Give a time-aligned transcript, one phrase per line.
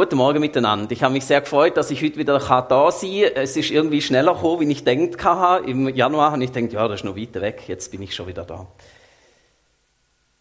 [0.00, 0.90] Guten Morgen miteinander.
[0.92, 3.32] Ich habe mich sehr gefreut, dass ich heute wieder da sein kann.
[3.34, 5.70] Es ist irgendwie schneller gekommen, wie ich gedacht habe.
[5.70, 7.64] Im Januar habe ich gedacht, ja, das ist noch weit weg.
[7.66, 8.66] Jetzt bin ich schon wieder da.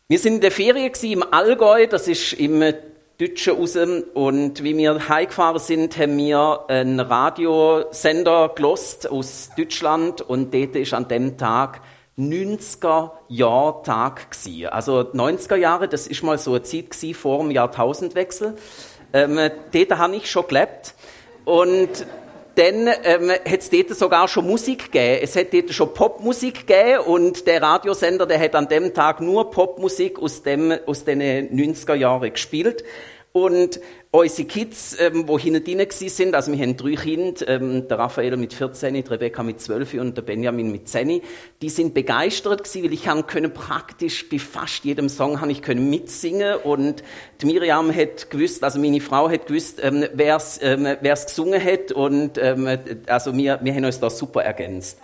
[0.07, 1.87] Wir sind in der Ferien im Allgäu.
[1.87, 2.63] Das ist im
[3.17, 3.77] Deutschen raus.
[4.13, 10.21] Und wie wir heimgefahren sind, haben wir einen Radiosender gelost aus Deutschland.
[10.21, 11.81] Und dort ist an dem Tag
[12.17, 14.67] 90er-Jahr-Tag gewesen.
[14.67, 18.55] Also 90er Jahre, das ist mal so eine Zeit gewesen vor dem Jahrtausendwechsel.
[19.13, 19.39] Ähm,
[19.71, 20.93] dort habe ich schon gelebt.
[21.45, 22.05] Und
[22.55, 25.19] dann ähm, hat es dort sogar schon Musik gegeben.
[25.23, 29.49] Es hat dort schon Popmusik gegeben und der Radiosender, der hat an dem Tag nur
[29.49, 32.83] Popmusik aus, dem, aus den 90er Jahren gespielt.
[33.31, 33.79] Und
[34.11, 38.37] unsere Kids, ähm, wo hinten drin sind, also wir haben drei Kinder, ähm, der Raphael
[38.37, 41.21] mit 14, die Rebecca mit 12 und der Benjamin mit 10,
[41.61, 45.61] die sind begeistert gewesen, weil ich haben können praktisch bei fast jedem Song haben ich
[45.61, 47.03] können mitsingen und
[47.41, 51.91] die Miriam hat gewusst, also meine Frau hat gewusst, ähm, wer es ähm, gesungen hat
[51.91, 52.67] und ähm,
[53.05, 54.99] also wir, wir haben uns da super ergänzt.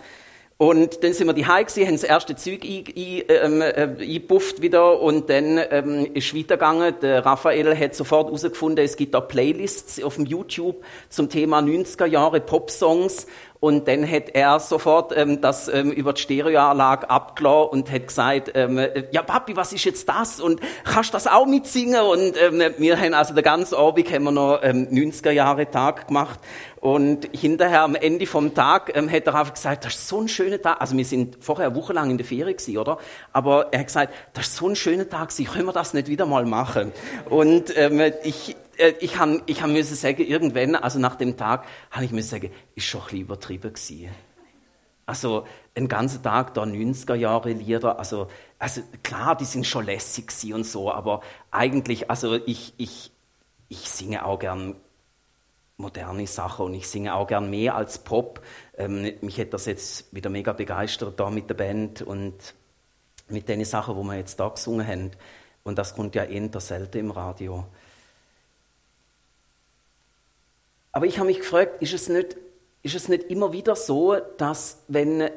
[0.58, 5.28] Und dann sind wir die Hause, haben das erste Zeug ähm, äh, eingebufft wieder und
[5.28, 6.94] dann ähm, ist weitergegangen.
[7.02, 12.06] Der Raphael hat sofort herausgefunden, es gibt da Playlists auf dem YouTube zum Thema 90er
[12.06, 13.26] Jahre Popsongs
[13.66, 18.52] und dann hat er sofort ähm, das ähm, über die Stereoanlage abgelassen und hat gesagt,
[18.54, 18.78] ähm,
[19.10, 20.38] ja Papi, was ist jetzt das?
[20.38, 22.00] Und kannst du das auch mitsingen?
[22.00, 26.06] Und ähm, wir haben also den ganzen Abend haben wir noch ähm, 90er Jahre Tag
[26.06, 26.38] gemacht.
[26.78, 30.28] Und hinterher am Ende vom Tag ähm, hat er einfach gesagt, das ist so ein
[30.28, 30.80] schöner Tag.
[30.80, 32.98] Also wir sind vorher eine Woche lang in der Ferien gewesen, oder?
[33.32, 36.06] Aber er hat gesagt, das ist so ein schöner Tag, gewesen, können wir das nicht
[36.06, 36.92] wieder mal machen?
[37.28, 38.54] Und ähm, ich,
[39.00, 42.50] ich habe ich hab müssen sagen, irgendwann, also nach dem Tag, habe ich müssen sagen,
[42.74, 44.10] ist schon ein bisschen übertrieben gewesen.
[45.06, 45.46] Also,
[45.76, 50.64] einen ganzen Tag da 90er Jahre Lieder, also, also klar, die sind schon lässig und
[50.64, 51.20] so, aber
[51.52, 53.12] eigentlich, also ich, ich,
[53.68, 54.74] ich singe auch gern
[55.76, 58.40] moderne Sachen und ich singe auch gern mehr als Pop.
[58.76, 62.54] Ähm, mich hat das jetzt wieder mega begeistert da mit der Band und
[63.28, 65.10] mit den Sachen, wo wir jetzt da gesungen haben.
[65.62, 67.66] Und das kommt ja eher selten im Radio.
[70.96, 72.38] Aber ich habe mich gefragt, ist es nicht,
[72.82, 75.28] ist es nicht immer wieder so, dass wenn,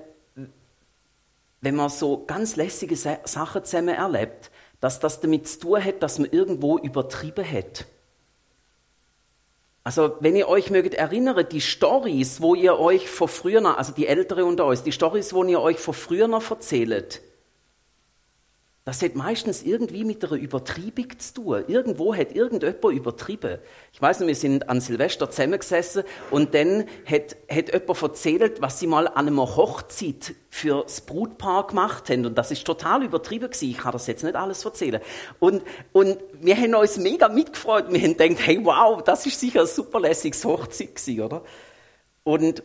[1.60, 6.18] wenn man so ganz lässige Sachen zusammen erlebt, dass das damit zu tun hat, dass
[6.18, 7.88] man irgendwo übertrieben hat?
[9.84, 14.08] Also, wenn ihr euch mögt erinnern, die Stories, wo ihr euch vor früher, also die
[14.08, 17.22] Ältere unter euch, die Stories, wo ihr euch vor früher erzählt,
[18.90, 21.64] das hat meistens irgendwie mit einer Übertriebung zu tun.
[21.68, 23.60] Irgendwo hat irgendjemand übertrieben.
[23.94, 26.02] Ich weiß noch, wir sind an Silvester zusammengesessen
[26.32, 31.68] und dann hat, hat jemand erzählt, was sie mal an einer Hochzeit für das Brutpaar
[31.68, 32.26] gemacht haben.
[32.26, 33.70] Und das ist total übertrieben gewesen.
[33.70, 35.02] Ich kann das jetzt nicht alles erzählen.
[35.38, 35.62] Und,
[35.92, 37.94] und wir haben uns mega mitgefreut.
[37.94, 41.44] Wir haben gedacht, hey, wow, das ist sicher ein super lässiges Hochzeit gewesen, oder?
[42.24, 42.64] Und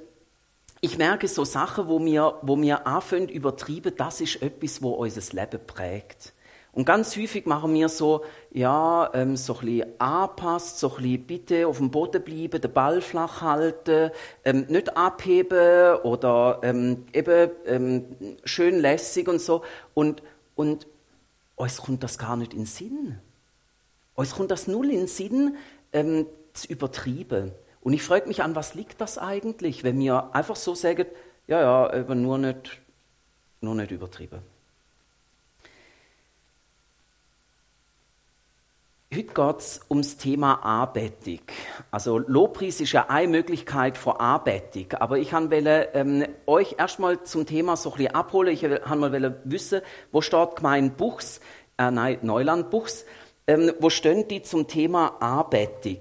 [0.84, 5.22] ich merke so Sachen, wo wir, wo wir anfangen übertrieben, das ist etwas, wo unser
[5.34, 6.34] Leben prägt.
[6.72, 11.26] Und ganz häufig machen wir so, ja, ähm, so ein bisschen anpasst, so ein bisschen
[11.26, 14.10] bitte auf dem Boden bleiben, den Ball flach halten,
[14.44, 18.04] ähm, nicht abheben oder ähm, eben ähm,
[18.44, 19.62] schön lässig und so.
[19.94, 20.22] Und,
[20.54, 20.86] und
[21.56, 23.18] uns kommt das gar nicht in den Sinn.
[24.14, 25.56] Uns kommt das null in den Sinn,
[25.94, 27.52] ähm, zu übertrieben.
[27.84, 31.06] Und ich frage mich an, was liegt das eigentlich, wenn wir einfach so sagen,
[31.46, 32.80] ja, ja, aber nur nicht,
[33.60, 34.40] nur nicht übertrieben.
[39.14, 41.40] Heute geht es ums Thema Anbetung.
[41.90, 44.86] Also Lobpreis ist ja eine Möglichkeit von Anbetung.
[44.98, 48.54] Aber ich wollte ähm, euch erstmal zum Thema so ein bisschen abholen.
[48.54, 51.38] Ich wollte wissen, wo steht Gemeinde Buchs,
[51.76, 53.04] äh, nein, Neuland Buchs,
[53.46, 55.98] ähm, wo stehen die zum Thema Anbetung?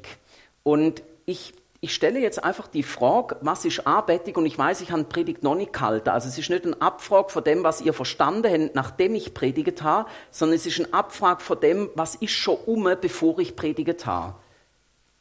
[0.63, 4.35] Und ich ich stelle jetzt einfach die Frage, was ist Anbetung?
[4.35, 6.11] Und ich weiß, ich habe die Predigt noch nicht gehalten.
[6.11, 9.83] Also es ist nicht eine Abfrage von dem, was ihr verstanden habt, nachdem ich predigt
[9.83, 14.05] habe, sondern es ist eine Abfrage von dem, was ist schon um, bevor ich predigt
[14.05, 14.35] habe.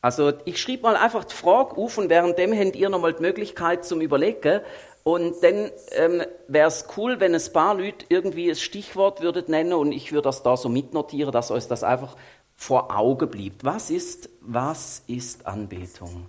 [0.03, 3.85] Also ich schreibe mal einfach die Frage auf und währenddem habt ihr nochmal die Möglichkeit
[3.85, 4.61] zum Überlegen.
[5.03, 9.73] Und dann ähm, wäre es cool, wenn ein paar Leute irgendwie ein Stichwort würdet nennen
[9.73, 12.17] und ich würde das da so mitnotieren, dass euch das einfach
[12.55, 13.65] vor Augen bleibt.
[13.65, 16.29] Was ist, was ist Anbetung?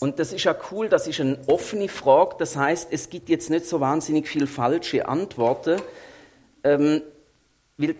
[0.00, 2.36] Und das ist ja cool, das ist eine offene Frage.
[2.38, 5.80] Das heißt, es gibt jetzt nicht so wahnsinnig viel falsche Antworten.
[6.64, 7.02] Ähm,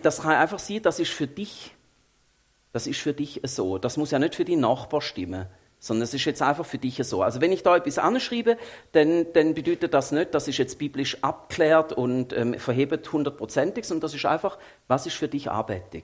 [0.01, 1.75] das kann einfach sein, das ist für dich.
[2.73, 3.77] Das ist für dich so.
[3.77, 5.47] Das muss ja nicht für die Nachbar stimmen.
[5.83, 7.23] sondern es ist jetzt einfach für dich so.
[7.23, 8.57] Also wenn ich da etwas anschreibe,
[8.91, 14.01] dann, dann bedeutet das nicht, dass ich jetzt biblisch abklärt und ähm, verhebt hundertprozentig, sondern
[14.01, 16.03] das ist einfach, was ist für dich arbeitig.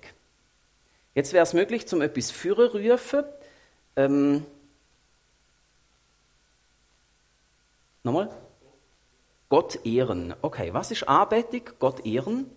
[1.14, 3.24] Jetzt wäre es möglich, zum etwas führen rufen.
[3.96, 4.46] Ähm,
[8.08, 8.30] nochmal?
[9.50, 10.34] Gott ehren.
[10.42, 11.80] Okay, was ist arbeitig?
[11.80, 12.50] Gott ehren.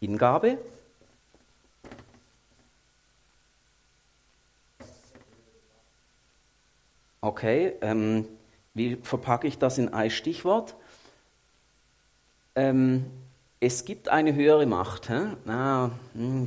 [0.00, 0.58] Hingabe.
[7.20, 8.26] Okay, ähm,
[8.74, 10.74] wie verpacke ich das in ein Stichwort?
[12.54, 13.06] Ähm,
[13.60, 15.08] es gibt eine höhere Macht.
[15.08, 15.36] Hä?
[15.46, 15.90] Ah,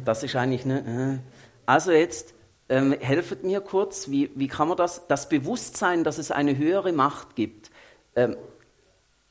[0.05, 1.21] das ist eigentlich eine.
[1.23, 1.46] Äh.
[1.67, 2.33] Also jetzt
[2.69, 6.93] ähm, helfet mir kurz, wie, wie kann man das, das Bewusstsein, dass es eine höhere
[6.93, 7.69] Macht gibt.
[8.15, 8.35] Ähm,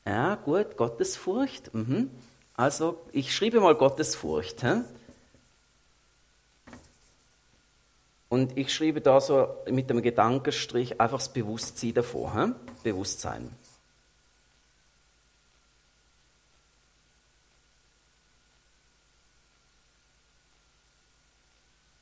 [0.05, 1.73] ja, gut, Gottesfurcht.
[1.73, 2.11] Mhm.
[2.53, 4.63] Also, ich schriebe mal Gottesfurcht.
[4.63, 4.81] Hä?
[8.29, 12.35] Und ich schriebe da so mit dem Gedankenstrich einfach das Bewusstsein davor.
[12.35, 12.51] Hä?
[12.83, 13.49] Bewusstsein.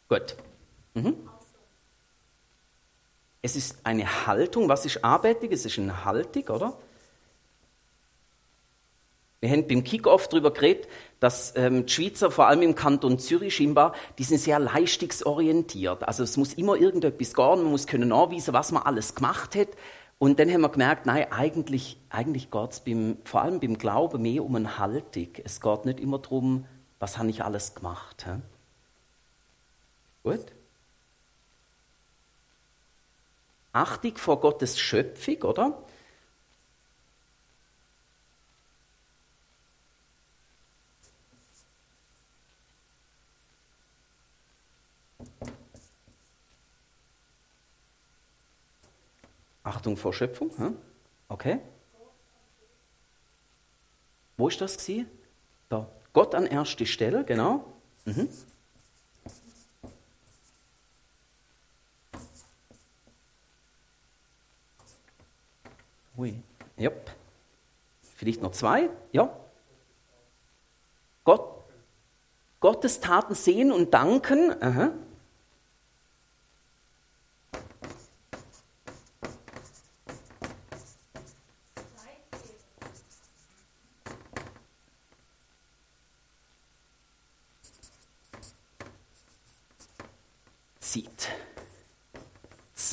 [0.08, 0.36] Gut.
[0.94, 1.16] Mhm.
[3.42, 4.70] Es ist eine Haltung.
[4.70, 5.52] Was ist arbeitig?
[5.52, 6.78] Es ist eine Haltung, oder?
[9.42, 10.88] Wir haben beim Kickoff darüber geredet,
[11.20, 16.08] dass ähm, die Schweizer, vor allem im Kanton Zürich scheinbar, die sind sehr leistungsorientiert.
[16.08, 19.68] Also es muss immer irgendetwas gehen, man muss können nachweisen, was man alles gemacht hat.
[20.18, 22.82] Und dann haben wir gemerkt, nein, eigentlich, eigentlich geht es
[23.26, 25.28] vor allem beim Glauben mehr um eine Haltung.
[25.44, 26.66] Es geht nicht immer darum,
[26.98, 28.26] was habe ich alles gemacht.
[28.26, 28.42] He?
[30.26, 30.48] Gut?
[33.72, 35.84] Achtung vor Gottes Schöpfung, oder?
[49.64, 50.58] Achtung vor Schöpfung.
[50.58, 50.78] Hm?
[51.30, 51.60] Okay.
[54.38, 55.08] Wo ist das gewesen?
[55.70, 55.88] Da.
[56.14, 57.72] Gott an erste Stelle, genau.
[58.06, 58.28] Mhm.
[66.18, 66.42] Ui.
[66.80, 67.12] Yep.
[68.16, 68.90] Vielleicht noch zwei?
[69.12, 69.36] Ja.
[71.24, 71.66] Gott,
[72.60, 74.62] Gottes Taten sehen und danken.
[74.62, 74.92] Aha.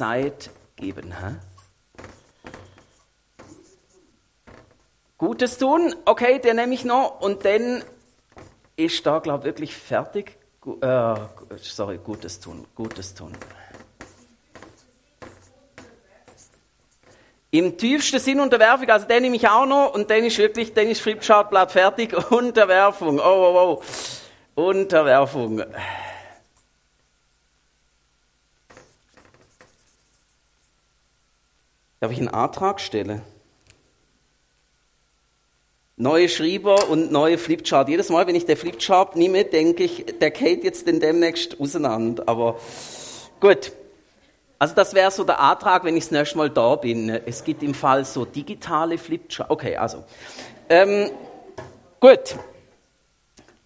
[0.03, 1.13] Zeit geben.
[1.13, 1.37] Hä?
[5.23, 7.85] Gutes tun, okay, den nehme ich noch und dann
[8.75, 10.37] ist da, glaube ich, wirklich fertig.
[10.81, 11.15] Äh,
[11.59, 13.31] sorry, Gutes tun, Gutes tun.
[17.53, 20.89] Im tiefsten Sinn Unterwerfung, also den nehme ich auch noch und dann ist wirklich, dann
[20.89, 22.13] ist Flipchartblatt fertig.
[22.33, 23.81] Unterwerfung, oh, oh,
[24.57, 24.61] oh.
[24.61, 25.63] Unterwerfung.
[32.01, 33.23] Darf ich einen Antrag stellen?
[36.02, 37.88] Neue Schreiber und neue Flipchart.
[37.88, 42.25] Jedes Mal, wenn ich den Flipchart nehme, denke ich, der geht jetzt denn demnächst auseinander.
[42.26, 42.58] Aber
[43.38, 43.70] gut.
[44.58, 47.08] Also das wäre so der Antrag, wenn ich das nächste Mal da bin.
[47.08, 49.49] Es gibt im Fall so digitale Flipchart.
[49.49, 50.02] Okay, also.
[50.68, 51.09] Ähm,
[52.00, 52.35] gut.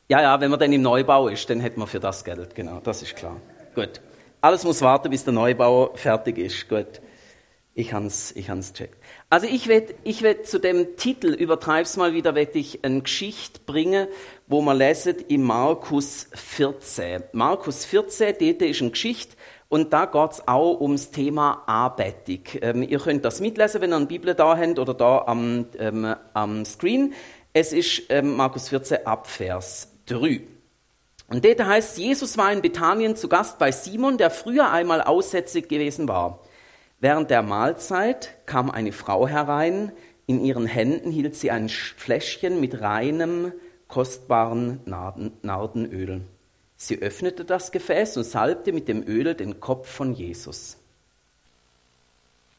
[0.07, 2.55] Ja, ja, wenn man dann im Neubau ist, dann hätten wir für das Geld.
[2.55, 3.41] Genau, das ist klar.
[3.75, 4.03] Gut.
[4.43, 6.69] Alles muss warten, bis der Neubau fertig ist.
[6.69, 7.01] Gut.
[7.73, 8.99] Ich hans, ich hans checkt.
[9.29, 13.59] Also ich werde, ich werd zu dem Titel, übertreib's mal wieder, werde ich eine Geschichte
[13.67, 14.07] bringen,
[14.47, 17.25] wo man leset in Markus 14.
[17.33, 19.37] Markus 14, dort ist eine Geschichte,
[19.69, 22.45] und da geht's auch ums Thema Anbetung.
[22.63, 26.15] Ähm, ihr könnt das mitlesen, wenn ihr eine Bibel da habt oder da am, ähm,
[26.35, 27.15] am Screen.
[27.53, 30.41] Es ist ähm, Markus 14 ab Vers 3.
[31.29, 35.69] Und dort heißt, Jesus war in Bethanien zu Gast bei Simon, der früher einmal aussätzig
[35.69, 36.39] gewesen war.
[36.99, 39.93] Während der Mahlzeit kam eine Frau herein,
[40.27, 43.53] in ihren Händen hielt sie ein Fläschchen mit reinem,
[43.87, 46.23] kostbaren Nardenöl.
[46.77, 50.79] Sie öffnete das Gefäß und salbte mit dem Öl den Kopf von Jesus.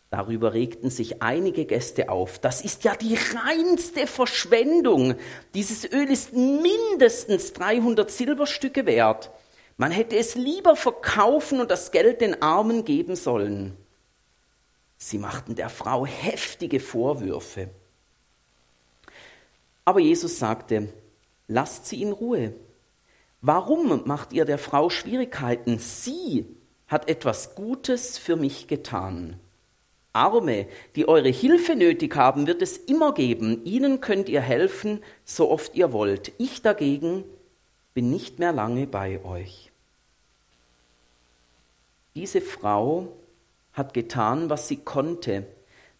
[0.09, 2.39] Darüber regten sich einige Gäste auf.
[2.39, 5.15] Das ist ja die reinste Verschwendung.
[5.53, 9.31] Dieses Öl ist mindestens 300 Silberstücke wert.
[9.75, 13.75] Man hätte es lieber verkaufen und das Geld den Armen geben sollen.
[14.97, 17.69] Sie machten der Frau heftige Vorwürfe.
[19.85, 20.91] Aber Jesus sagte,
[21.47, 22.53] lasst sie in Ruhe.
[23.41, 25.79] Warum macht ihr der Frau Schwierigkeiten?
[25.79, 26.45] Sie
[26.87, 29.39] hat etwas Gutes für mich getan.
[30.13, 33.63] Arme, die eure Hilfe nötig haben, wird es immer geben.
[33.65, 36.31] Ihnen könnt ihr helfen, so oft ihr wollt.
[36.39, 37.23] Ich dagegen
[37.93, 39.71] bin nicht mehr lange bei euch.
[42.15, 43.07] Diese Frau
[43.77, 45.45] hat getan, was sie konnte.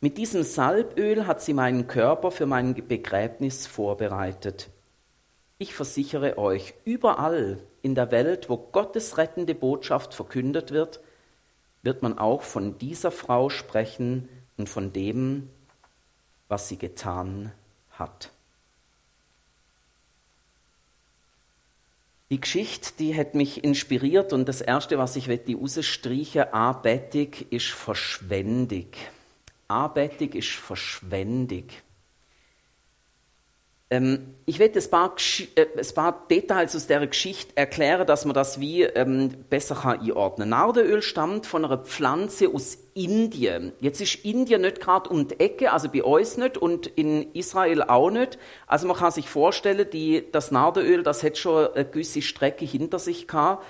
[0.01, 4.69] Mit diesem Salböl hat sie meinen Körper für mein Begräbnis vorbereitet.
[5.59, 10.99] Ich versichere euch, überall in der Welt, wo Gottes rettende Botschaft verkündet wird,
[11.81, 15.49] wird man auch von dieser Frau sprechen und von dem,
[16.47, 17.51] was sie getan
[17.91, 18.31] hat.
[22.29, 27.69] Die Geschichte, die hat mich inspiriert und das Erste, was ich die rausstreichen, anbettig, ist
[27.69, 28.97] verschwendig.
[29.69, 31.83] Anbettig ist verschwendig.
[33.89, 35.15] Ähm, ich werde ein paar,
[35.55, 40.01] äh, ein paar Details aus der Geschichte erklären, dass man das wie ähm, besser kann
[40.01, 40.59] einordnen kann.
[40.59, 43.71] Nardenöl stammt von einer Pflanze aus Indien.
[43.79, 47.81] Jetzt ist Indien nicht gerade um die Ecke, also bei uns nicht und in Israel
[47.83, 48.37] auch nicht.
[48.65, 52.99] Also man kann sich vorstellen, die, das Nardenöl, das hat schon eine gewisse Strecke hinter
[52.99, 53.63] sich gehabt.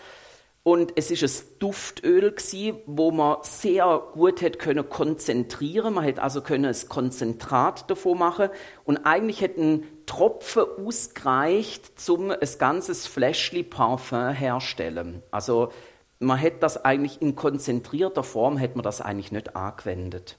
[0.63, 5.93] Und es ist ein Duftöl gewesen, wo man sehr gut hätte können konzentrieren.
[5.93, 8.49] Man hätte also können ein Konzentrat davon machen.
[8.83, 15.21] Und eigentlich hätten Tropfen ausgereicht, zum ein ganzes Fläschli Parfum herstellen.
[15.29, 15.71] Also
[16.19, 20.37] man hätte das eigentlich in konzentrierter Form hätte man das eigentlich nicht angewendet.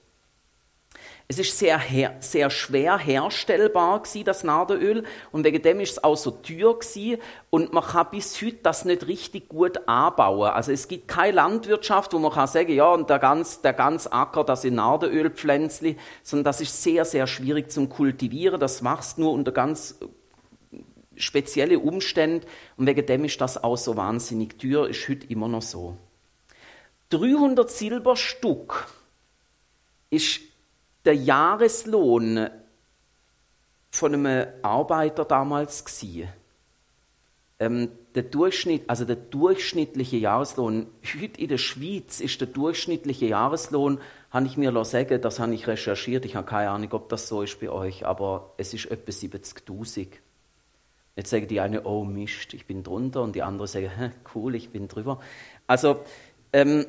[1.31, 1.79] Es ist sehr,
[2.21, 7.21] sehr schwer herstellbar gewesen, das Nadelöl und wegen dem ist es auch so teuer gewesen
[7.51, 10.49] und man kann bis heute das nicht richtig gut anbauen.
[10.49, 14.07] Also es gibt keine Landwirtschaft, wo man kann sagen, ja und der ganz der ganz
[14.07, 18.59] Acker, das sind Nadelölpflänzli, sondern das ist sehr sehr schwierig zum kultivieren.
[18.59, 19.99] Das machst nur unter ganz
[21.15, 24.89] spezielle Umstände und wegen dem ist das auch so wahnsinnig teuer.
[24.89, 25.95] Ist heute immer noch so.
[27.11, 28.87] 300 Silberstück
[30.09, 30.48] ist
[31.05, 32.49] der Jahreslohn
[33.91, 36.29] von einem Arbeiter damals gewesen.
[37.61, 40.87] Ähm, der Durchschnitt, also der durchschnittliche Jahreslohn,
[41.19, 43.99] heute in der Schweiz ist der durchschnittliche Jahreslohn,
[44.31, 47.41] habe ich mir sagen, das habe ich recherchiert, ich habe keine Ahnung, ob das so
[47.41, 50.07] ist bei euch, aber es ist etwa 70.000.
[51.15, 54.69] Jetzt sagen die eine, oh Mist, ich bin drunter, und die andere sagen, cool, ich
[54.69, 55.19] bin drüber.
[55.67, 56.05] Also,
[56.53, 56.85] ähm,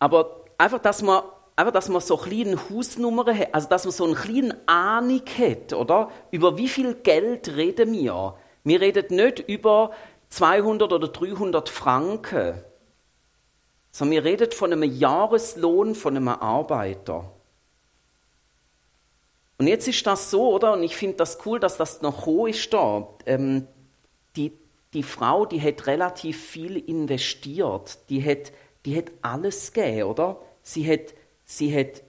[0.00, 1.22] aber einfach, dass man
[1.56, 5.72] einfach, dass man so kleine Hausnummern hat, also dass man so eine kleine Ahnung hat,
[5.72, 6.10] oder?
[6.30, 8.34] Über wie viel Geld reden wir?
[8.64, 9.92] Wir reden nicht über
[10.30, 12.62] 200 oder 300 Franken,
[13.90, 17.32] sondern wir reden von einem Jahreslohn von einem Arbeiter.
[19.58, 20.72] Und jetzt ist das so, oder?
[20.72, 23.08] Und ich finde das cool, dass das noch hoch ist da.
[23.26, 23.66] Ähm,
[24.34, 24.52] die,
[24.94, 27.98] die Frau, die hat relativ viel investiert.
[28.08, 28.52] Die hat,
[28.86, 30.40] die hat alles gegeben, oder?
[30.62, 31.12] Sie hat
[31.50, 32.02] sie hat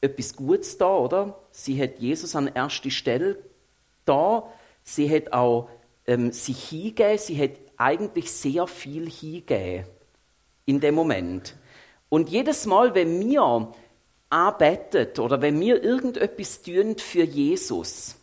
[0.00, 1.38] etwas Gutes da, oder?
[1.50, 3.38] Sie hat Jesus an erste Stelle
[4.04, 4.50] da.
[4.82, 5.68] Sie hat auch
[6.06, 7.18] ähm, sich hingegeben.
[7.18, 9.86] Sie hat eigentlich sehr viel hingegeben
[10.66, 11.56] in dem Moment.
[12.08, 13.72] Und jedes Mal, wenn wir
[14.30, 18.16] arbeitet oder wenn wir irgendetwas tun für Jesus,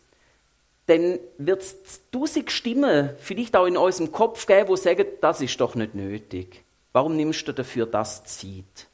[0.86, 5.60] dann wird es tausend Stimmen vielleicht auch in unserem Kopf geben, die sagen, das ist
[5.60, 6.63] doch nicht nötig.
[6.94, 8.87] Warum nimmst du dafür das Zeit?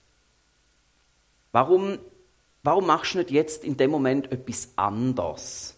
[1.53, 1.99] Warum,
[2.63, 5.77] warum machst du nicht jetzt in dem Moment etwas anders?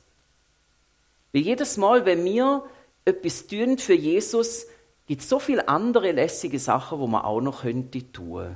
[1.34, 2.63] Weil jedes Mal, wenn wir
[3.03, 4.65] etwas tun für Jesus,
[5.05, 8.55] gibt es so viele andere lässige Sachen, wo man auch noch könnte tun.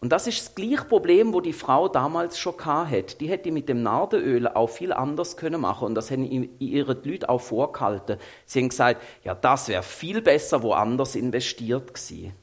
[0.00, 3.16] Und das ist das gleiche Problem, wo die Frau damals schon hatte.
[3.16, 6.24] Die hätte mit dem Nardenöl auch viel anders können machen und das haben
[6.58, 8.18] ihre Leute auch vorgehalten.
[8.44, 12.34] Sie haben gesagt, ja, das wäre viel besser woanders investiert gewesen.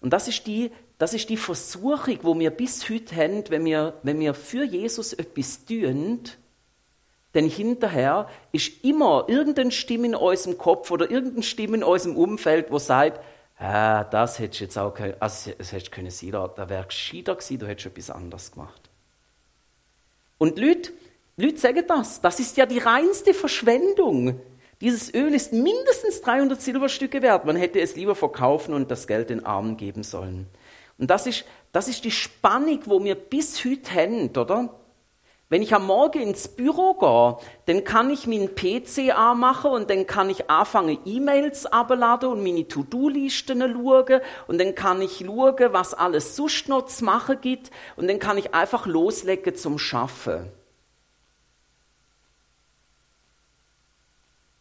[0.00, 0.70] Und das ist die
[1.00, 5.14] das ist die Versuchung, wo wir bis heute haben, wenn wir, wenn wir für Jesus
[5.14, 6.20] etwas tun,
[7.32, 12.70] denn hinterher ist immer irgendeine Stimme in unserem Kopf oder irgendeine Stimme in unserem Umfeld,
[12.70, 13.18] wo sagt,
[13.56, 17.34] ah, das hättest du jetzt auch können, also das hättest können sein, da wäre gescheiter
[17.34, 18.90] gewesen, du hättest etwas anderes gemacht.
[20.36, 20.92] Und Leute,
[21.38, 24.38] Leute sagen das, das ist ja die reinste Verschwendung.
[24.82, 27.46] Dieses Öl ist mindestens 300 Silberstücke wert.
[27.46, 30.46] Man hätte es lieber verkaufen und das Geld den Armen geben sollen.
[31.00, 34.68] Und das ist, das ist die Spannung, wo wir bis heute haben, oder?
[35.48, 40.06] Wenn ich am Morgen ins Büro gehe, dann kann ich meinen PC anmachen und dann
[40.06, 45.94] kann ich anfangen, E-Mails abladen und meine To-Do-Listen schauen und dann kann ich schauen, was
[45.94, 50.52] alles sonst noch zu machen gibt und dann kann ich einfach loslegen zum Schaffen.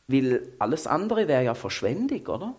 [0.08, 2.56] Weil alles andere wäre ja Verschwendung, oder?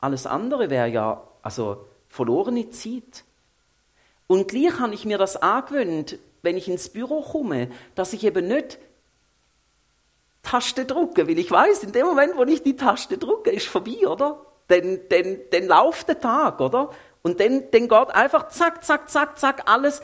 [0.00, 3.24] Alles andere wäre ja also verlorene Zeit.
[4.26, 8.46] Und gleich habe ich mir das angewöhnt, wenn ich ins Büro komme, dass ich eben
[8.46, 8.78] nicht
[10.42, 14.06] Taste drücke, weil ich weiß, in dem Moment, wo ich die Taste drücke, ist vorbei,
[14.06, 14.44] oder?
[14.68, 16.90] Dann, dann, dann läuft der Tag, oder?
[17.22, 20.02] Und dann, dann geht einfach zack, zack, zack, zack, alles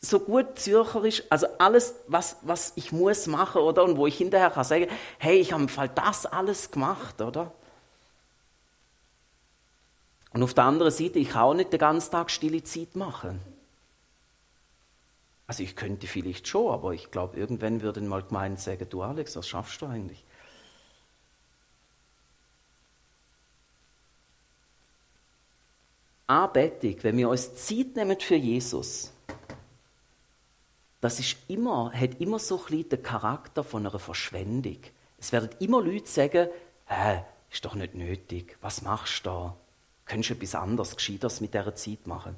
[0.00, 3.84] so gut zürcherisch, also alles, was, was ich muss machen, oder?
[3.84, 4.88] Und wo ich hinterher kann sagen,
[5.18, 7.52] hey, ich habe im Fall das alles gemacht, oder?
[10.38, 13.40] Und auf der anderen Seite, ich kann auch nicht den ganzen Tag stille Zeit machen.
[15.48, 19.34] Also ich könnte vielleicht schon, aber ich glaube, irgendwann würden mal Gemeinden sagen, du Alex,
[19.34, 20.22] was schaffst du eigentlich?
[26.28, 29.12] Anbetung, wenn wir uns Zeit nehmen für Jesus,
[31.00, 34.78] das ist immer, hat immer so ein bisschen den Charakter von einer Verschwendung.
[35.18, 36.48] Es werden immer Leute sagen,
[36.86, 39.56] hä, ist doch nicht nötig, was machst du da?
[40.08, 42.34] Könntest du etwas anderes, Gescheiteres mit dieser Zeit machen?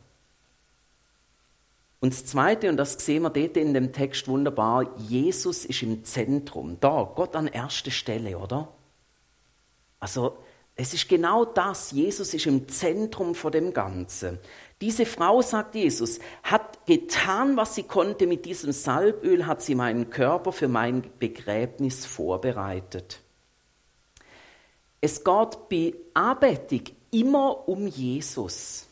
[2.00, 6.02] Und das Zweite, und das sehen wir dort in dem Text wunderbar, Jesus ist im
[6.04, 6.78] Zentrum.
[6.80, 8.68] Da, Gott an erster Stelle, oder?
[10.00, 10.38] Also,
[10.74, 11.90] es ist genau das.
[11.90, 14.38] Jesus ist im Zentrum von dem Ganzen.
[14.80, 20.08] Diese Frau, sagt Jesus, hat getan, was sie konnte mit diesem Salböl, hat sie meinen
[20.08, 23.20] Körper für mein Begräbnis vorbereitet.
[25.02, 28.86] Es geht bei Anbetung immer um Jesus.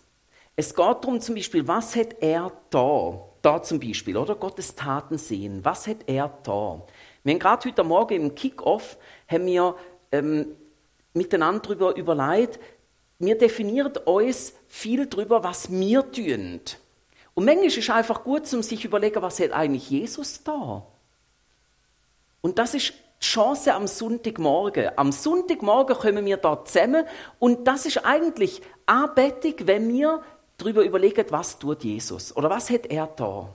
[0.57, 3.25] Es geht darum zum Beispiel, was hat er da?
[3.43, 4.35] Da zum Beispiel, oder?
[4.35, 5.65] Gottes Taten sehen.
[5.65, 6.83] Was hat er da?
[7.23, 8.97] Wir haben gerade heute Morgen im Kick-Off
[9.31, 10.47] ähm,
[11.15, 12.59] miteinander darüber überlegt,
[13.21, 16.61] wir definieren uns viel darüber, was wir tun.
[17.35, 20.87] Und manchmal ist es einfach gut, um sich zu überlegen, was hat eigentlich Jesus da?
[22.41, 24.91] Und das ist Chance am Sonntagmorgen.
[24.97, 27.05] Am Sonntagmorgen kommen wir da zusammen
[27.39, 30.23] und das ist eigentlich Anbetung, wenn wir
[30.57, 33.55] darüber überlegen, was tut Jesus oder was hat er da.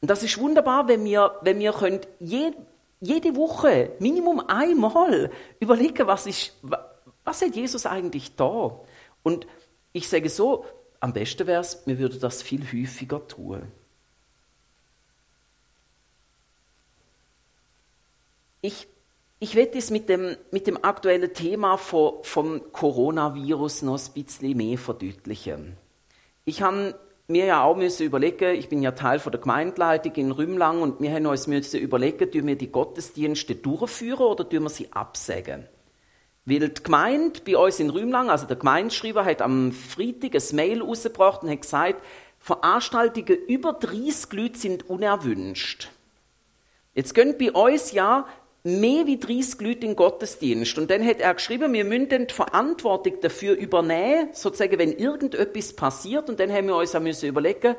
[0.00, 2.52] Und das ist wunderbar, wenn wir, wenn wir können je,
[3.00, 6.54] jede Woche Minimum einmal überlegen, was, ist,
[7.24, 8.80] was hat Jesus eigentlich da.
[9.22, 9.46] Und
[9.92, 10.64] ich sage so,
[10.98, 13.62] am besten wäre es, wir würden das viel häufiger tun.
[18.62, 18.88] Ich
[19.42, 24.56] ich werde es mit dem, mit dem aktuellen Thema von, vom Coronavirus noch ein bisschen
[24.56, 25.76] mehr verdeutlichen.
[26.44, 26.94] Ich habe
[27.26, 31.00] mir ja auch müssen überlegen, ich bin ja Teil von der Gemeindeleitung in Rümlang und
[31.00, 35.66] wir haben uns müssen überlegen, tun wir die Gottesdienste durchführen oder tun wir sie absägen?
[36.44, 40.82] Weil die Gemeinde bei uns in Rümlang, also der Gemeindeschreiber, hat am Freitag ein Mail
[40.82, 42.04] rausgebracht und hat gesagt,
[42.38, 45.90] Veranstaltungen über 30 Leute sind unerwünscht.
[46.94, 48.26] Jetzt gehen bei uns ja
[48.64, 50.78] mehr wie 30 Leute in Gottesdienst.
[50.78, 56.28] Und dann hat er geschrieben, wir müssen die Verantwortung dafür übernehmen, sozusagen, wenn irgendetwas passiert.
[56.28, 57.74] Und dann haben wir uns auch müssen überlegen,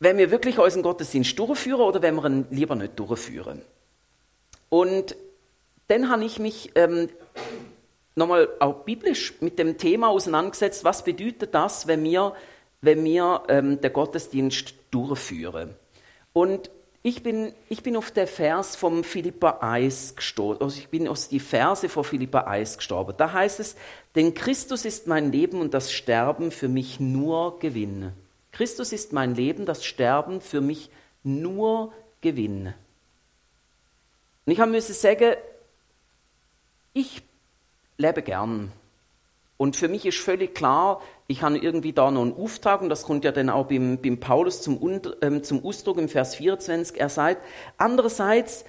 [0.00, 3.62] wenn wir wirklich unseren Gottesdienst durchführen oder wenn wir ihn lieber nicht durchführen.
[4.68, 5.16] Und
[5.86, 7.08] dann habe ich mich ähm,
[8.14, 12.34] nochmal auch biblisch mit dem Thema auseinandergesetzt, was bedeutet das, wenn wir,
[12.80, 15.74] wenn wir ähm, den Gottesdienst durchführen.
[16.32, 16.70] Und
[17.02, 21.28] ich bin, ich bin auf den Vers vom Philippa 1 gestoßen, also ich bin auf
[21.28, 23.14] die Verse von Philippa 1 gestorben.
[23.16, 23.76] Da heißt es,
[24.14, 28.12] denn Christus ist mein Leben und das Sterben für mich nur Gewinn.
[28.52, 30.90] Christus ist mein Leben, das Sterben für mich
[31.22, 32.74] nur Gewinn.
[34.44, 35.36] Und ich habe müssen sagen,
[36.94, 37.22] ich
[37.96, 38.72] lebe gern.
[39.58, 43.02] Und für mich ist völlig klar, ich habe irgendwie da noch einen Auftrag und das
[43.02, 44.80] kommt ja dann auch beim, beim Paulus zum,
[45.20, 46.98] ähm, zum Ausdruck im Vers 24.
[46.98, 47.44] Er sagt,
[47.76, 48.64] andererseits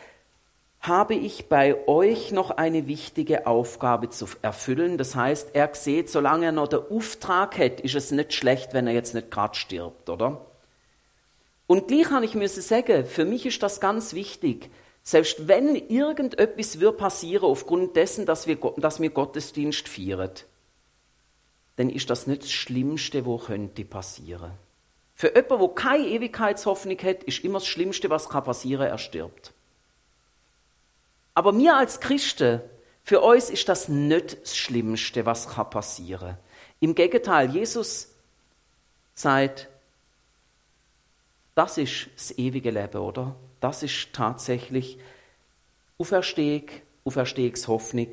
[0.81, 4.97] habe ich bei euch noch eine wichtige Aufgabe zu erfüllen.
[4.97, 8.87] Das heißt, er sieht, solange er noch den Auftrag hat, ist es nicht schlecht, wenn
[8.87, 10.45] er jetzt nicht gerade stirbt, oder?
[11.67, 14.71] Und gleich kann ich mir sagen, für mich ist das ganz wichtig.
[15.03, 20.31] Selbst wenn irgendetwas wird passieren aufgrund dessen, dass wir, dass wir Gottesdienst feiern,
[21.79, 24.51] dann ist das nicht das Schlimmste, was könnte passieren.
[25.15, 29.53] Für jemanden, der keine Ewigkeitshoffnung hat, ist immer das Schlimmste, was passieren kann, er stirbt.
[31.35, 32.59] Aber mir als Christen,
[33.05, 36.37] für uns ist das nicht das Schlimmste, was passieren kann.
[36.81, 38.09] Im Gegenteil, Jesus
[39.15, 39.69] sagt,
[41.55, 43.37] das ist das ewige Leben, oder?
[43.61, 44.99] Das ist tatsächlich
[45.97, 46.71] Auferstehung,
[47.05, 48.09] Auferstehungshoffnung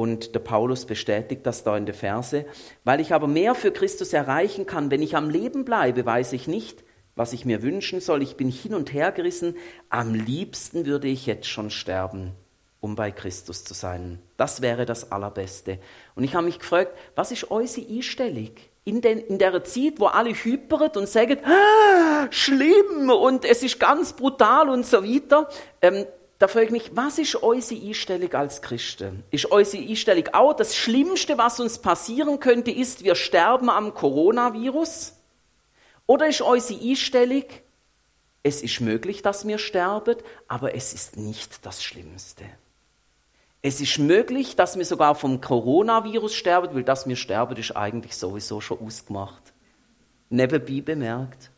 [0.00, 2.46] und der Paulus bestätigt das da in der Verse.
[2.84, 6.48] Weil ich aber mehr für Christus erreichen kann, wenn ich am Leben bleibe, weiß ich
[6.48, 6.82] nicht,
[7.16, 8.22] was ich mir wünschen soll.
[8.22, 9.56] Ich bin hin und her gerissen.
[9.90, 12.32] Am liebsten würde ich jetzt schon sterben.
[12.80, 14.20] um bei Christus zu sein.
[14.38, 15.78] Das wäre das Allerbeste.
[16.14, 18.52] Und ich habe mich gefragt, was ist unsere Einstellung?
[18.84, 23.78] In, den, in der Zeit, wo alle hyperen und sagen, ah, schlimm und es ist
[23.78, 25.46] ganz brutal und so weiter,
[25.82, 26.06] ähm,
[26.40, 29.24] da frage ich mich, was ist unsere Einstellung als Christen?
[29.30, 35.12] Ist unsere Einstellung auch, das Schlimmste, was uns passieren könnte, ist, wir sterben am Coronavirus?
[36.06, 37.44] Oder ist unsere Einstellung,
[38.42, 40.16] es ist möglich, dass wir sterben,
[40.48, 42.46] aber es ist nicht das Schlimmste?
[43.60, 48.16] Es ist möglich, dass wir sogar vom Coronavirus sterben, weil das wir sterben, ist eigentlich
[48.16, 49.52] sowieso schon ausgemacht.
[50.30, 51.50] Nebenbei bemerkt.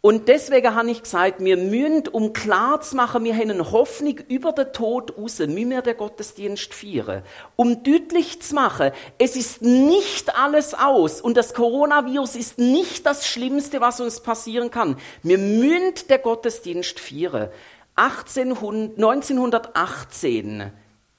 [0.00, 4.20] Und deswegen habe ich gesagt, wir müssen, um klar zu machen, wir haben eine Hoffnung
[4.28, 7.24] über den Tod raus, müssen wir den Gottesdienst feiern.
[7.56, 13.26] Um deutlich zu machen, es ist nicht alles aus und das Coronavirus ist nicht das
[13.26, 14.98] Schlimmste, was uns passieren kann.
[15.24, 17.48] Wir müssen den Gottesdienst feiern.
[17.96, 20.70] 1918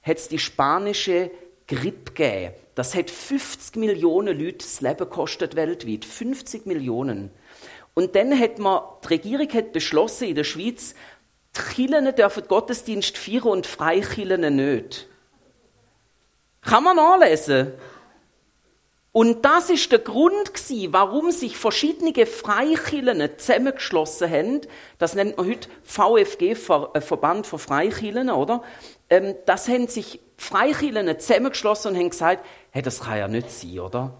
[0.02, 1.30] hat es die spanische
[1.68, 2.54] Grippe gegeben.
[2.74, 6.06] Das hat 50 Millionen Leute das Leben gekostet weltweit.
[6.06, 7.30] 50 Millionen.
[7.94, 10.94] Und dann hat man, die Regierung hat beschlossen in der Schweiz,
[11.56, 15.08] die Kirchen dürfen Gottesdienst feiern und Freikirchen nicht.
[16.62, 17.72] Kann man nachlesen.
[19.12, 24.60] Und das ist der Grund gewesen, warum sich verschiedene Freikirchen zusammengeschlossen haben.
[24.98, 28.62] Das nennt man heute VFG, äh, Verband für Freikirchen, oder?
[29.08, 33.80] Ähm, das haben sich Freikirchen zusammengeschlossen und haben gesagt, hey, das kann ja nicht sein,
[33.80, 34.16] oder?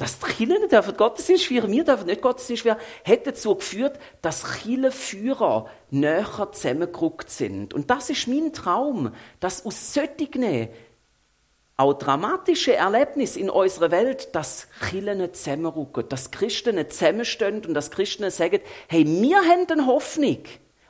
[0.00, 4.62] Dass die Kirchen dürfen Gottesdienst feiern, wir dürfen nicht Gottesdienst feiern, hat dazu geführt, dass
[4.62, 7.74] Kirchenführer näher zusammengerückt sind.
[7.74, 10.70] Und das ist mein Traum, dass aus solchen
[11.76, 18.30] auch dramatische Erlebnisse in unserer Welt, dass Kirchen zusammenrücken, dass Christen zusammenstehen und dass Christen
[18.30, 20.44] sagen, hey, wir haben eine Hoffnung.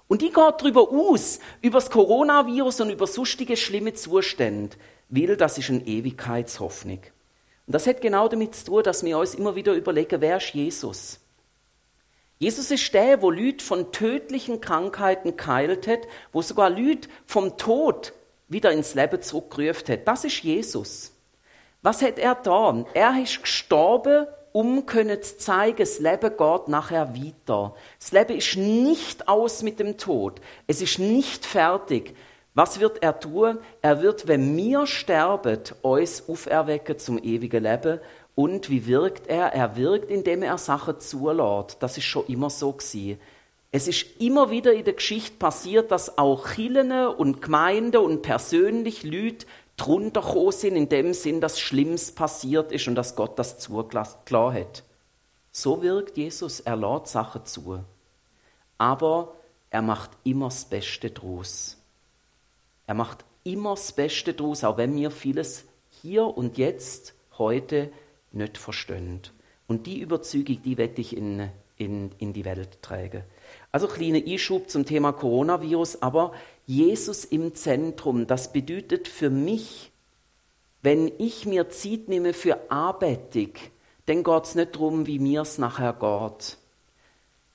[0.07, 4.77] Und die geht darüber aus, über das Coronavirus und über sonstige schlimme Zustände,
[5.09, 7.01] weil das ist eine Ewigkeitshoffnung.
[7.67, 10.55] Und das hat genau damit zu tun, dass wir uns immer wieder überlegen, wer ist
[10.55, 11.21] Jesus?
[12.39, 16.01] Jesus ist der, wo Leute von tödlichen Krankheiten geheilt hat,
[16.33, 18.15] wo sogar Leute vom Tod
[18.49, 20.09] wieder ins Leben zurückgerufen hat.
[20.09, 21.13] Das ist Jesus.
[21.83, 22.87] Was hat er getan?
[22.95, 27.75] Er ist gestorben, um können zu zeigen, das Leben geht nachher weiter.
[27.99, 30.41] Das Leben ist nicht aus mit dem Tod.
[30.67, 32.17] Es ist nicht fertig.
[32.55, 33.59] Was wird er tun?
[33.81, 38.01] Er wird, wenn wir sterben, uns auferwecken zum ewigen Leben.
[38.35, 39.53] Und wie wirkt er?
[39.53, 41.77] Er wirkt, indem er Sachen zulässt.
[41.81, 43.21] Das ist schon immer so gewesen.
[43.73, 49.05] Es ist immer wieder in der Geschichte passiert, dass auch Kirchen und Gemeinden und persönlich
[49.05, 53.59] Leute drunter gekommen sind, in dem Sinn, dass Schlimmes passiert ist und dass Gott das
[53.61, 54.83] zugelassen hat.
[55.53, 57.85] So wirkt Jesus, er lädt Sachen zu.
[58.77, 59.37] Aber
[59.71, 61.80] er macht immer das Beste draus.
[62.91, 65.65] Er macht immer das Beste draus, auch wenn wir vieles
[66.03, 67.93] hier und jetzt, heute
[68.33, 69.21] nicht verstehen.
[69.69, 73.23] Und die Überzeugung, die werde ich in, in, in die Welt tragen.
[73.71, 76.33] Also kleiner Einschub zum Thema Coronavirus, aber
[76.67, 79.93] Jesus im Zentrum, das bedeutet für mich,
[80.83, 83.53] wenn ich mir Zeit nehme für Arbeitung,
[84.07, 86.59] dann geht es nicht darum, wie mir es nachher geht.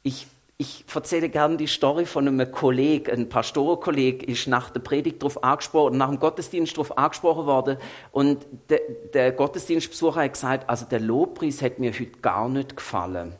[0.01, 5.21] Ich, ich erzähle gerne die Story von einem Kollegen, ein Pastorenkolleg ist nach der Predigt
[5.21, 7.77] darauf angesprochen, nach dem Gottesdienst darauf angesprochen worden
[8.11, 8.79] und der,
[9.13, 13.35] der Gottesdienstbesucher hat gesagt, also der Lobpreis hat mir heute gar nicht gefallen.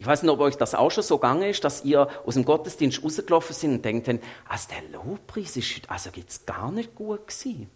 [0.00, 2.44] Ich weiß nicht, ob euch das auch schon so gegangen ist, dass ihr aus dem
[2.44, 4.08] Gottesdienst rausgelaufen sind und denkt,
[4.48, 7.68] also der Lobpreis ist also jetzt gar nicht gut gewesen.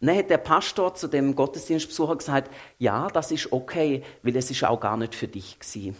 [0.00, 4.64] dann hat der Pastor zu dem Gottesdienstbesucher gesagt, ja, das ist okay, weil es ist
[4.64, 5.96] auch gar nicht für dich gewesen.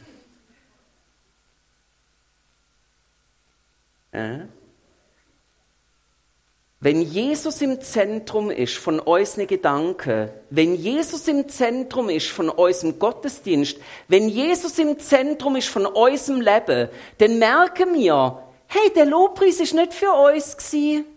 [6.78, 12.98] Wenn Jesus im Zentrum ist von unseren Gedanken, wenn Jesus im Zentrum ist von unserem
[12.98, 19.58] Gottesdienst, wenn Jesus im Zentrum ist von unserem Leben, dann merken wir, hey, der Lobpreis
[19.58, 21.15] ist nicht für uns gewesen.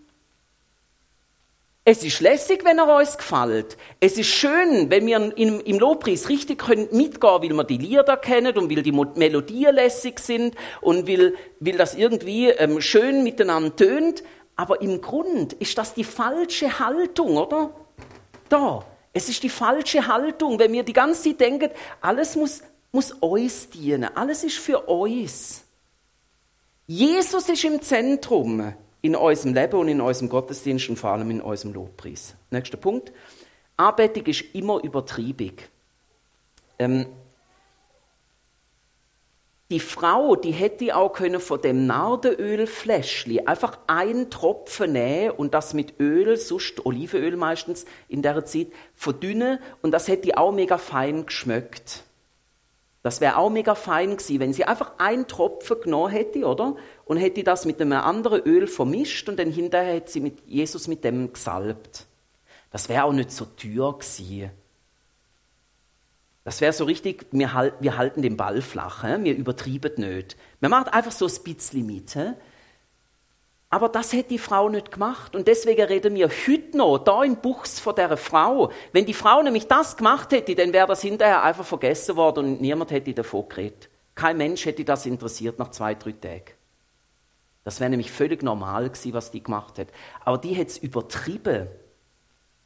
[1.91, 3.75] Es ist lässig, wenn er uns gefällt.
[3.99, 8.15] Es ist schön, wenn wir im, im Lobpreis richtig können mitgehen, weil wir die Lieder
[8.15, 13.75] kennen und weil die Melodien lässig sind und weil, weil das irgendwie ähm, schön miteinander
[13.75, 14.21] tönt.
[14.55, 17.71] Aber im Grund ist das die falsche Haltung, oder?
[18.49, 18.85] Da.
[19.11, 21.71] Es ist die falsche Haltung, wenn wir die ganze Zeit denken,
[22.01, 25.63] alles muss, muss uns dienen, alles ist für uns.
[26.85, 31.41] Jesus ist im Zentrum in unserem Leben und in unserem Gottesdienst und vor allem in
[31.41, 32.35] unserem Lobpreis.
[32.51, 33.11] Nächster Punkt.
[33.77, 35.69] Arbeitung ist immer übertriebig.
[36.77, 37.05] Ähm,
[39.71, 45.75] die Frau, die hätte auch können von dem Nardenölfläschli einfach einen Tropfen nehmen und das
[45.75, 51.27] mit Öl, sonst Olivenöl meistens in der Zeit, verdünnen und das hätte auch mega fein
[51.27, 52.03] geschmeckt.
[53.01, 56.75] Das wäre auch mega fein gewesen, wenn sie einfach einen Tropfen genommen hätte, oder?
[57.05, 60.87] Und hätte das mit einem anderen Öl vermischt und dann hinterher hätte sie mit Jesus
[60.87, 62.07] mit dem gesalbt.
[62.71, 64.51] Das wäre auch nicht so teuer gewesen.
[66.43, 69.23] Das wäre so richtig, wir, halt, wir, halten den Ball flach, he?
[69.23, 70.35] wir übertrieben nicht.
[70.59, 72.11] Wir machen einfach so ein bisschen mit.
[72.11, 72.33] He?
[73.71, 75.35] Aber das hätte die Frau nicht gemacht.
[75.35, 78.71] Und deswegen reden wir heute noch, da im Buchs von der Frau.
[78.91, 82.61] Wenn die Frau nämlich das gemacht hätte, dann wäre das hinterher einfach vergessen worden und
[82.61, 83.89] niemand hätte davon geredet.
[84.15, 86.51] Kein Mensch hätte das interessiert nach zwei, drei Tagen.
[87.63, 89.89] Das wäre nämlich völlig normal gewesen, was die gemacht hat.
[90.25, 91.67] Aber die hat es übertrieben.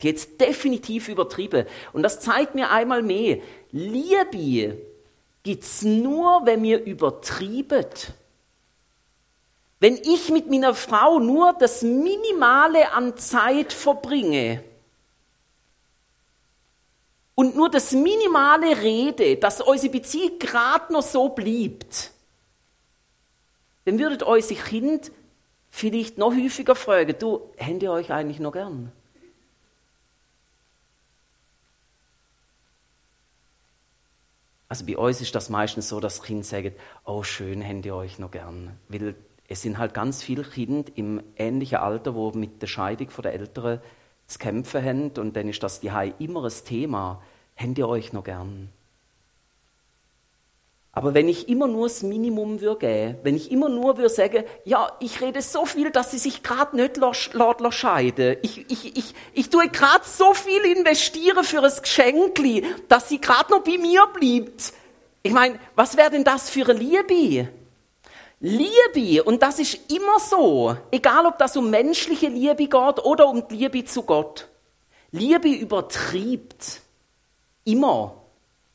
[0.01, 1.65] Die hat es definitiv übertrieben.
[1.91, 3.39] Und das zeigt mir einmal mehr,
[3.71, 4.77] Liebe
[5.43, 7.85] gibt es nur, wenn wir übertrieben.
[9.83, 14.63] Wenn ich mit meiner Frau nur das Minimale an Zeit verbringe
[17.35, 22.11] und nur das Minimale rede, dass unsere Beziehung gerade noch so bleibt,
[23.83, 25.11] dann würdet euch Kind
[25.69, 28.89] vielleicht noch häufiger fragen, du, händ ihr euch eigentlich noch gern?
[34.69, 38.17] Also bei uns ist das meistens so, dass Kinder sagen, oh schön, händ ihr euch
[38.17, 38.79] noch gern.
[38.87, 39.15] Weil
[39.47, 43.33] es sind halt ganz viele Kinder im ähnlichen Alter, wo mit der Scheidung von der
[43.33, 43.81] Eltern
[44.25, 47.21] zu kämpfen haben und dann ist das die immer ein Thema.
[47.55, 48.69] Händ ihr euch noch gern?
[50.95, 54.91] Aber wenn ich immer nur das Minimum würde wenn ich immer nur würde sagen, ja,
[54.99, 58.37] ich rede so viel, dass sie sich gerade nicht laut scheiden.
[58.43, 63.51] Ich, ich, ich, ich tue gerade so viel investieren für ein Geschenkli, dass sie gerade
[63.51, 64.73] noch bei mir bleibt.
[65.23, 67.49] Ich meine, was wäre denn das für eine Liebe?
[68.45, 73.47] Liebe, und das ist immer so, egal ob das um menschliche Liebe geht oder um
[73.47, 74.49] die Liebe zu Gott.
[75.11, 76.81] Liebe übertriebt.
[77.63, 78.21] Immer.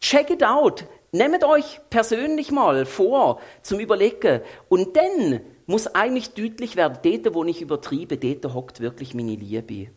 [0.01, 0.87] Check it out.
[1.13, 4.41] Nehmt euch persönlich mal vor zum Überlegen.
[4.71, 9.91] Und dann muss eigentlich deutlich werden, dort, wo ich übertriebe, dort hockt wirklich meine Liebe.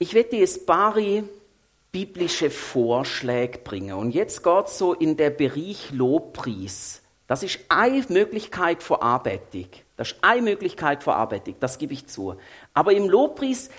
[0.00, 1.22] Ich werde jetzt Bari
[1.94, 3.94] biblische Vorschläge bringen.
[3.94, 7.02] Und jetzt geht so in der Bereich Lobpreis.
[7.28, 9.68] Das ist eine Möglichkeit von Arbeitung.
[9.96, 12.34] Das ist eine Möglichkeit von Arbeitung, das gebe ich zu.
[12.74, 13.70] Aber im Lobpreis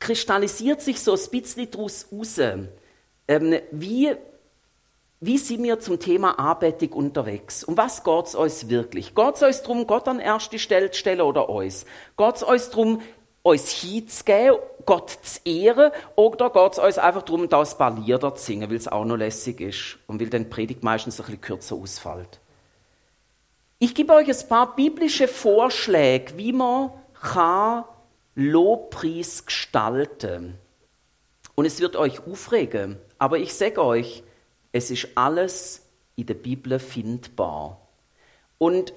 [0.00, 2.40] kristallisiert sich so ein bisschen daraus raus,
[3.28, 4.10] ähm, wie,
[5.20, 7.62] wie sind wir zum Thema Arbeitung unterwegs?
[7.62, 9.14] Um was geht es uns wirklich?
[9.14, 11.86] Geht es uns darum, Gott an erste Stelle zu stellen oder uns?
[12.16, 13.00] Geht es uns darum,
[13.42, 18.34] uns hinzugeben, Gott zu ehren, oder geht es uns einfach darum, da ein paar Lieder
[18.34, 21.26] zu singen, weil es auch noch lässig ist und weil dann die Predigt meistens ein
[21.26, 22.40] bisschen kürzer ausfällt.
[23.78, 27.84] Ich gebe euch ein paar biblische Vorschläge, wie man kann
[28.34, 30.58] Lobpreis gestalten
[31.54, 34.22] Und es wird euch aufregen, aber ich sage euch,
[34.72, 35.82] es ist alles
[36.16, 37.80] in der Bibel findbar.
[38.58, 38.94] Und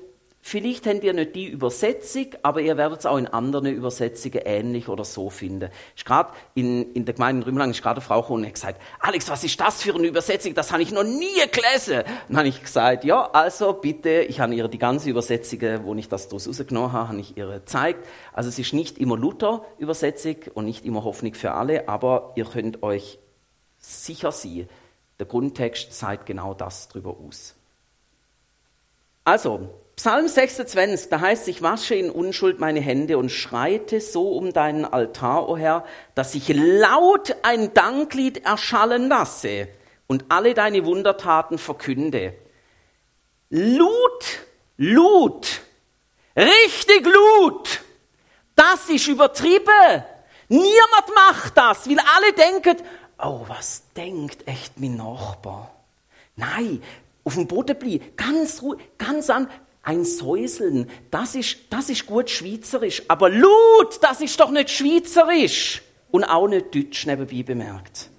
[0.47, 4.89] Vielleicht habt ihr nicht die Übersetzung, aber ihr werdet es auch in anderen Übersetzungen ähnlich
[4.89, 5.71] oder so finden.
[5.95, 8.53] Ich gerade in, in der Gemeinde in Rümmerlang ist gerade eine Frau gekommen und hat
[8.53, 10.53] gesagt, Alex, was ist das für eine Übersetzung?
[10.53, 12.03] Das habe ich noch nie gelesen.
[12.27, 16.09] Dann habe ich gesagt, ja, also bitte, ich habe ihr die ganze Übersetzung, wo ich
[16.09, 18.07] das daraus rausgenommen habe, habe ich ihr gezeigt.
[18.31, 22.83] Also es ist nicht immer Luther-Übersetzung und nicht immer Hoffnung für alle, aber ihr könnt
[22.83, 23.17] euch
[23.79, 24.69] sicher sein,
[25.17, 27.55] der Grundtext zeigt genau das darüber aus.
[29.23, 34.51] Also, Psalm 26, da heißt, ich wasche in Unschuld meine Hände und schreite so um
[34.51, 39.69] deinen Altar, o oh Herr, dass ich laut ein Danklied erschallen lasse
[40.07, 42.33] und alle deine Wundertaten verkünde.
[43.49, 44.25] Lut,
[44.75, 45.61] Lut,
[46.35, 47.81] richtig Lut,
[48.55, 50.03] das ist übertrieben.
[50.49, 52.85] Niemand macht das, weil alle denken,
[53.17, 55.73] oh, was denkt echt mein Nachbar?
[56.35, 56.83] Nein,
[57.23, 59.49] auf dem Boden bleiben, ganz ruhig, ganz an,
[59.85, 63.03] ein Säuseln, das ist, das ist gut schweizerisch.
[63.07, 65.81] Aber Lut, das ist doch nicht schweizerisch.
[66.11, 68.09] Und auch nicht deutsch nebenbei bemerkt.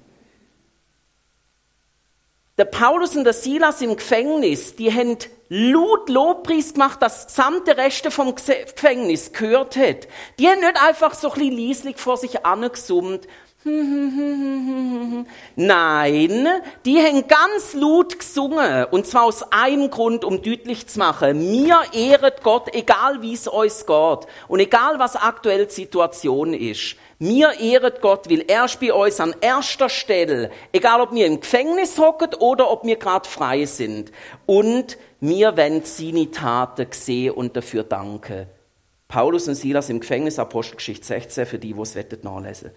[2.59, 8.11] Der Paulus und der Silas im Gefängnis, die haben laut Lobpreis gemacht, das gesamte Reste
[8.11, 10.09] vom Gefängnis gehört hat.
[10.38, 13.26] Die haben nicht einfach so ein bisschen vor sich angesummt.
[15.57, 16.48] Nein,
[16.85, 18.85] die haben ganz laut gesungen.
[18.92, 23.52] Und zwar aus einem Grund, um deutlich zu machen, mir ehret Gott, egal wie es
[23.52, 24.29] euch geht.
[24.46, 26.94] Und egal was aktuell die Situation ist.
[27.18, 31.40] Mir ehret Gott, weil er ist bei uns an erster Stelle, egal ob wir im
[31.40, 34.12] Gefängnis hocken oder ob wir gerade frei sind.
[34.44, 38.46] Und mir wollen seine Taten sehen und dafür danken.
[39.09, 42.70] Paulus und Silas im Gefängnis, Apostelgeschichte 16, für die, die es nachlesen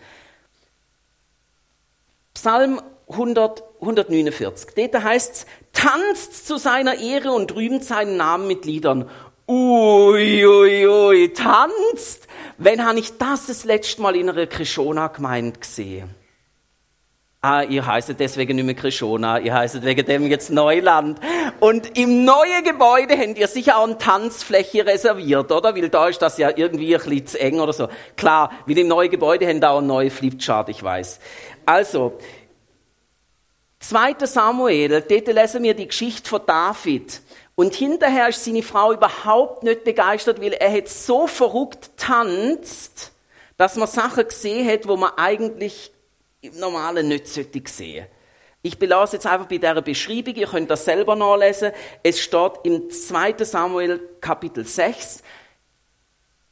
[2.41, 4.69] Psalm 100, 149.
[4.73, 9.09] Dort heißt es, tanzt zu seiner Ehre und rühmt seinen Namen mit Liedern.
[9.45, 12.29] Ui, ui, ui, tanzt.
[12.57, 16.15] Wenn habe ich das das letzte Mal in einer Krishona-Gemeinde gesehen?
[17.41, 21.21] Ah, ihr heißt deswegen nicht mehr Krishona, ihr heißt wegen dem jetzt Neuland.
[21.61, 25.73] Und im neuen Gebäude habt ihr sicher auch eine Tanzfläche reserviert, oder?
[25.73, 27.87] Weil da ist das ja irgendwie ein bisschen zu eng oder so.
[28.17, 31.21] Klar, weil im neuen Gebäude habt ihr auch einen neuen Flipchart, ich weiß.
[31.65, 32.17] Also,
[33.79, 34.15] 2.
[34.25, 37.21] Samuel, dort lesen wir die Geschichte von David.
[37.55, 43.13] Und hinterher ist seine Frau überhaupt nicht begeistert, weil er hat so verrückt tanzt,
[43.55, 45.93] dass man Sachen gesehen hat, wo man eigentlich
[46.41, 48.07] im Normalen nicht sollte sehen.
[48.61, 51.71] Ich belasse jetzt einfach bei dieser Beschreibung, ihr könnt das selber nachlesen.
[52.03, 53.43] Es steht im 2.
[53.45, 55.23] Samuel Kapitel 6.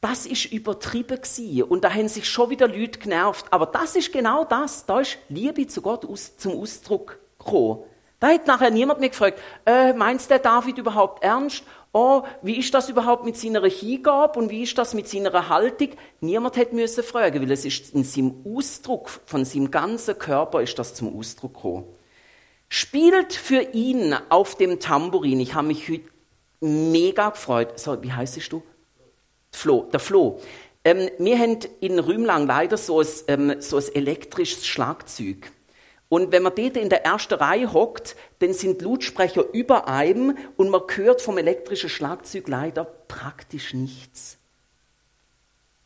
[0.00, 1.64] Das ist übertrieben gewesen.
[1.64, 3.46] Und da haben sich schon wieder Leute genervt.
[3.50, 4.86] Aber das ist genau das.
[4.86, 6.06] Da ist Liebe zu Gott
[6.38, 7.82] zum Ausdruck gekommen.
[8.20, 11.62] Da hat nachher niemand mehr gefragt, äh, meinst der David überhaupt ernst?
[11.92, 15.90] Oh, wie ist das überhaupt mit seiner Hingabe und wie ist das mit seiner Haltung?
[16.20, 20.78] Niemand hätte müssen fragen, weil es ist in seinem Ausdruck, von seinem ganzen Körper ist
[20.78, 21.84] das zum Ausdruck gekommen.
[22.68, 25.40] Spielt für ihn auf dem Tambourin.
[25.40, 26.04] Ich habe mich heute
[26.60, 27.78] mega gefreut.
[27.78, 28.62] So, wie heißt du?
[29.50, 30.40] Flo, der Flo.
[30.84, 35.50] Ähm, wir haben in Rümlang leider so ein, ähm, so ein elektrisches Schlagzeug.
[36.08, 40.70] Und wenn man dort in der ersten Reihe hockt, dann sind Lautsprecher über einem und
[40.70, 44.38] man hört vom elektrischen Schlagzeug leider praktisch nichts.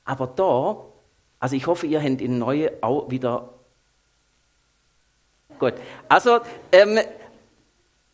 [0.05, 0.85] Aber da,
[1.41, 3.55] also ich hoffe, ihr habt in neue auch wieder.
[5.59, 5.75] Gut,
[6.09, 7.01] also ähm,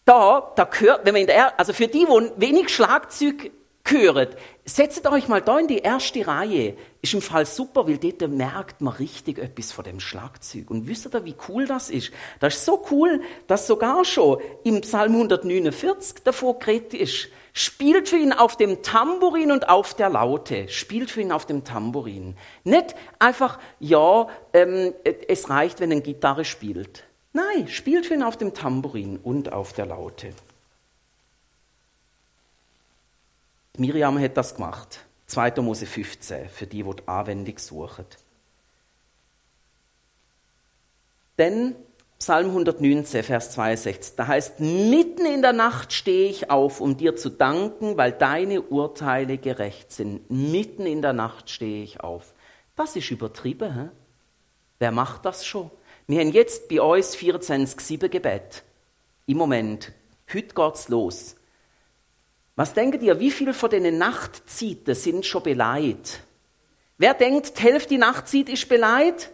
[0.04, 3.50] da, da gehört, wenn man in der, also für die, wo wenig Schlagzeug
[3.90, 4.28] hören,
[4.64, 6.76] setzt euch mal da in die erste Reihe.
[7.02, 10.70] Ist im Fall super, weil dort merkt man richtig etwas von dem Schlagzeug.
[10.70, 12.12] Und wisst ihr, wie cool das ist?
[12.40, 17.28] Das ist so cool, dass sogar schon im Psalm 149 davor geredet ist.
[17.52, 20.68] Spielt für ihn auf dem Tambourin und auf der Laute.
[20.68, 22.36] Spielt für ihn auf dem Tambourin.
[22.64, 24.94] Nicht einfach, ja, ähm,
[25.26, 27.04] es reicht, wenn eine Gitarre spielt.
[27.32, 30.30] Nein, spielt für ihn auf dem Tambourin und auf der Laute.
[33.78, 35.00] Miriam hat das gemacht.
[35.26, 35.60] 2.
[35.60, 38.06] Mose 15, für die, die die Anwendung suchen.
[41.36, 41.76] Denn
[42.18, 47.14] Psalm 119, Vers 62, da heißt, mitten in der Nacht stehe ich auf, um dir
[47.14, 50.28] zu danken, weil deine Urteile gerecht sind.
[50.28, 52.34] Mitten in der Nacht stehe ich auf.
[52.74, 53.72] Das ist übertrieben.
[53.74, 53.88] He?
[54.80, 55.70] Wer macht das schon?
[56.08, 58.64] Wir haben jetzt bei uns 24-7 Gebet.
[59.26, 59.92] Im Moment.
[60.32, 61.36] Heute geht's los.
[62.58, 66.24] Was denkt ihr, wie viel von den Nachtzeiten sind schon beleidigt?
[66.96, 69.30] Wer denkt, die Hälfte Nachtzeit ist beleidigt?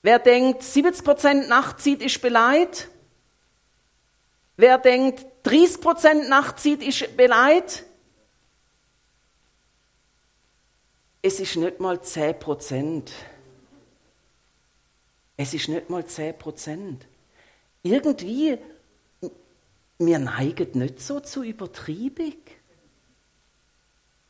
[0.00, 2.86] Wer denkt, 70% Nachtzeit ist beleidigt?
[4.56, 7.82] Wer denkt, 30% Nachtzeit ist beleidigt?
[11.20, 13.10] Es ist nicht mal 10%.
[15.36, 16.98] Es ist nicht mal 10%.
[17.82, 18.56] Irgendwie
[20.06, 22.34] wir neigen nicht so zu Übertriebung.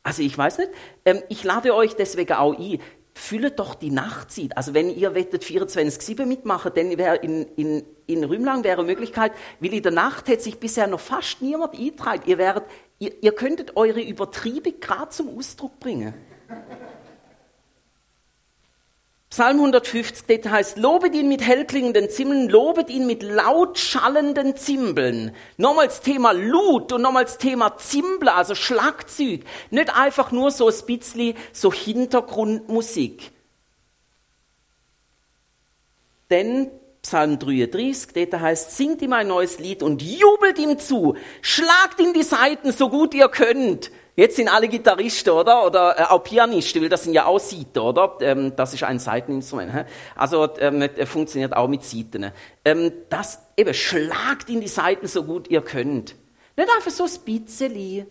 [0.03, 0.71] Also ich weiß nicht,
[1.05, 2.81] ähm, ich lade euch deswegen auch ein,
[3.15, 4.57] füllt doch die Nachtzeit.
[4.57, 9.33] Also wenn ihr wettet 24-7 mitmachen, dann wäre in, in, in Rümlang wäre eine Möglichkeit,
[9.61, 12.23] weil in der Nacht hätte sich bisher noch fast niemand eingetragen.
[12.27, 12.63] Ihr,
[12.99, 16.15] ihr, ihr könntet eure Übertriebung gerade zum Ausdruck bringen.
[19.33, 25.35] Psalm 150, das heißt, lobet ihn mit hellklingenden Zimbeln, lobet ihn mit laut schallenden Zimbeln.
[25.57, 29.41] Nochmals Thema Lut und nochmals Thema Zimbel, also Schlagzeug.
[29.71, 33.31] Nicht einfach nur so ein bisschen so Hintergrundmusik.
[36.29, 36.71] Denn
[37.03, 42.13] Psalm 33, da heißt, singt ihm ein neues Lied und jubelt ihm zu, schlagt in
[42.13, 43.91] die Seiten so gut ihr könnt.
[44.15, 45.67] Jetzt sind alle Gitarristen, oder?
[45.67, 48.19] Oder äh, auch Pianisten, weil das sind ja auch Seiten, oder?
[48.21, 49.73] Ähm, das ist ein Seiteninstrument.
[49.73, 49.81] He?
[50.15, 52.31] Also ähm, funktioniert auch mit Seiten.
[52.65, 56.15] Ähm, das eben schlagt in die Seiten so gut ihr könnt.
[56.57, 58.07] Nicht einfach so ein bisschen.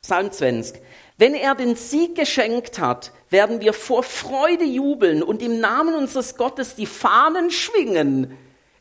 [0.00, 0.80] Psalm 20.
[1.16, 6.36] Wenn er den Sieg geschenkt hat, werden wir vor Freude jubeln und im Namen unseres
[6.36, 8.36] Gottes die Fahnen schwingen.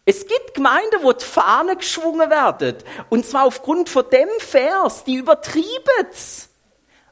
[0.06, 2.76] Es gibt Gemeinden, wo die Fahnen geschwungen werden.
[3.10, 6.50] Und zwar aufgrund von dem Vers, die übertrieben's.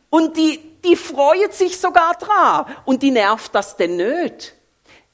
[0.09, 2.65] Und die, die freuen sich sogar dran.
[2.85, 4.55] Und die nervt das denn nicht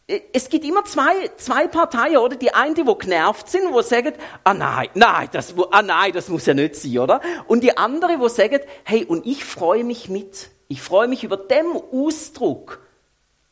[0.08, 2.38] es gibt immer zwei, zwei Parteien, oder?
[2.38, 4.14] Die eine, die genervt sind, wo sagen,
[4.46, 7.20] ah nein, nein, das, ah nein, das muss ja nicht sein, oder?
[7.48, 10.50] Und die andere, wo sagen, hey, und ich freue mich mit.
[10.70, 12.82] Ich freue mich über dem Ausdruck,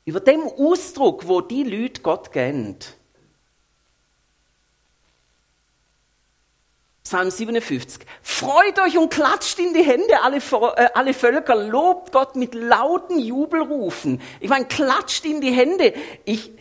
[0.06, 2.96] über dem Ausdruck, wo die Leute Gott kennt.
[7.06, 8.02] Psalm 57.
[8.24, 13.20] Freut euch und klatscht in die Hände, alle, äh, alle Völker, lobt Gott mit lauten
[13.20, 14.20] Jubelrufen.
[14.40, 15.94] Ich meine, klatscht in die Hände.
[16.24, 16.52] Ich,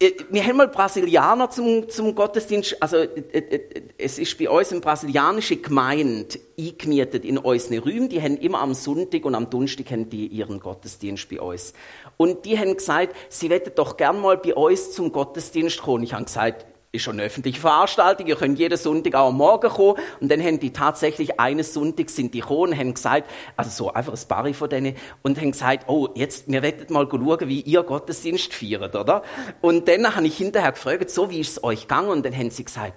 [0.00, 4.72] äh, wir haben mal Brasilianer zum, zum Gottesdienst, also äh, äh, es ist bei uns
[4.72, 9.92] eine brasilianische Gemeinde eingemietet in unseren Rühmen, die haben immer am Sonntag und am Donnerstag
[9.92, 11.74] haben die ihren Gottesdienst bei uns.
[12.16, 16.02] Und die haben gesagt, sie wollten doch gern mal bei uns zum Gottesdienst kommen.
[16.02, 19.70] Ich habe gesagt, ist schon eine öffentliche Veranstaltung, ihr könnt jeden Sonntag auch am Morgen
[19.70, 19.98] kommen.
[20.20, 23.92] Und dann haben die tatsächlich eines Sonntags sind die gekommen und haben gesagt, also so
[23.92, 27.62] einfach ein Barry von denen, und haben gesagt, oh, jetzt, wir werden mal schauen, wie
[27.62, 29.22] ihr Gottesdienst feiert, oder?
[29.62, 32.10] Und dann habe ich hinterher gefragt, so, wie ist es euch gegangen?
[32.10, 32.92] Und dann haben sie gesagt,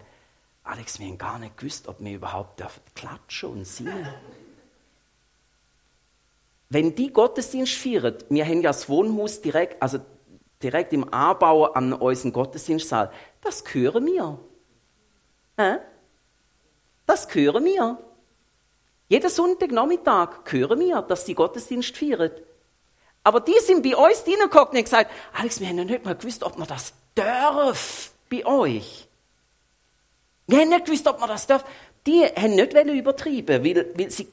[0.66, 2.62] Alex, wir haben gar nicht gewusst, ob wir überhaupt
[2.96, 4.08] klatschen und singen.
[6.68, 10.00] Wenn die Gottesdienst feiern, wir haben ja das Wohnhaus direkt, also
[10.62, 13.12] direkt im Anbau an unseren Gottesdienstsaal,
[13.46, 14.40] das gehöre mir.
[15.58, 15.78] Äh?
[17.06, 17.98] Das gehöre mir.
[19.08, 22.32] Jeden Sonntagnachmittag gehöre mir, dass die Gottesdienst feiern.
[23.24, 26.44] Aber die sind bei uns reingekommen und gesagt, Alex, wir haben ja nicht mal gewusst,
[26.44, 29.08] ob man das darf bei euch.
[30.48, 31.64] Wir haben nicht gewusst, ob man das darf.
[32.06, 34.28] Die haben nicht übertrieben, weil, weil sie,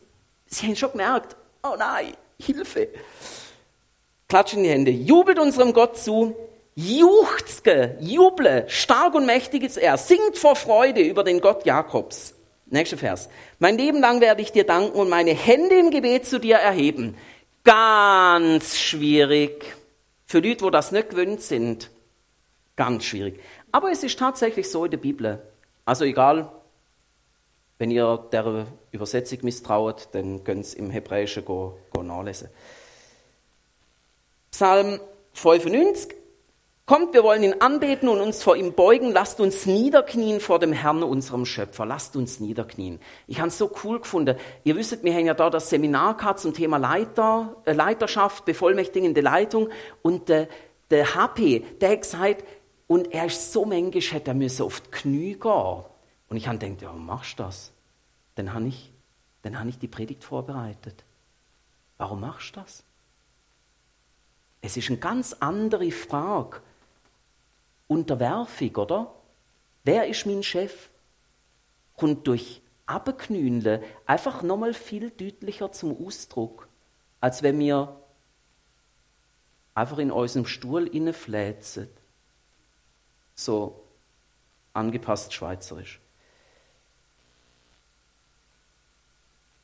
[0.46, 2.88] sie haben schon gemerkt, oh nein, Hilfe.
[4.28, 4.90] Klatschen die Hände.
[4.90, 6.34] Jubelt unserem Gott zu,
[6.74, 12.34] Juchzge, juble, stark und mächtig ist er, singt vor Freude über den Gott Jakobs.
[12.66, 13.28] Nächster Vers.
[13.58, 17.16] Mein Leben lang werde ich dir danken und meine Hände im Gebet zu dir erheben.
[17.64, 19.76] Ganz schwierig.
[20.24, 21.90] Für Leute, wo das nicht gewöhnt sind.
[22.76, 23.38] Ganz schwierig.
[23.70, 25.42] Aber es ist tatsächlich so in der Bibel.
[25.84, 26.50] Also egal,
[27.76, 32.48] wenn ihr der Übersetzung misstraut, dann könnt ihr im Hebräischen go, go nachlesen.
[34.50, 34.98] Psalm
[35.34, 36.21] 95.
[36.84, 39.12] Kommt, wir wollen ihn anbeten und uns vor ihm beugen.
[39.12, 41.86] Lasst uns niederknien vor dem Herrn, unserem Schöpfer.
[41.86, 42.98] Lasst uns niederknien.
[43.28, 44.36] Ich habe es so cool gefunden.
[44.64, 49.20] Ihr wisst, wir haben ja da das Seminar gehabt zum Thema Leiter, äh, Leiterschaft, bevollmächtigende
[49.20, 49.68] Leitung.
[50.02, 50.48] Und äh,
[50.90, 52.44] der HP, der hat gesagt,
[52.88, 55.38] und er ist so mängisch, hätte er müssen auf die.
[55.40, 57.72] Und ich habe gedacht, ja, machst du das?
[58.34, 58.92] Dann habe ich,
[59.42, 61.04] dann habe ich die Predigt vorbereitet.
[61.96, 62.82] Warum machst du das?
[64.60, 66.60] Es ist eine ganz andere Frage
[67.92, 69.14] Unterwerfung, oder?
[69.84, 70.88] Wer ist mein Chef?
[71.96, 76.68] Kommt durch Abknünle einfach nochmal viel deutlicher zum Ausdruck,
[77.20, 77.96] als wenn wir
[79.74, 81.88] einfach in unserem Stuhl innefläzen.
[83.34, 83.82] So
[84.72, 86.00] angepasst schweizerisch.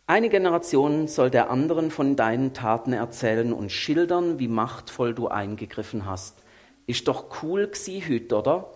[0.07, 6.07] Eine Generation soll der anderen von deinen Taten erzählen und schildern, wie machtvoll du eingegriffen
[6.07, 6.43] hast.
[6.89, 8.72] Ist doch cool gewesen heute, oder?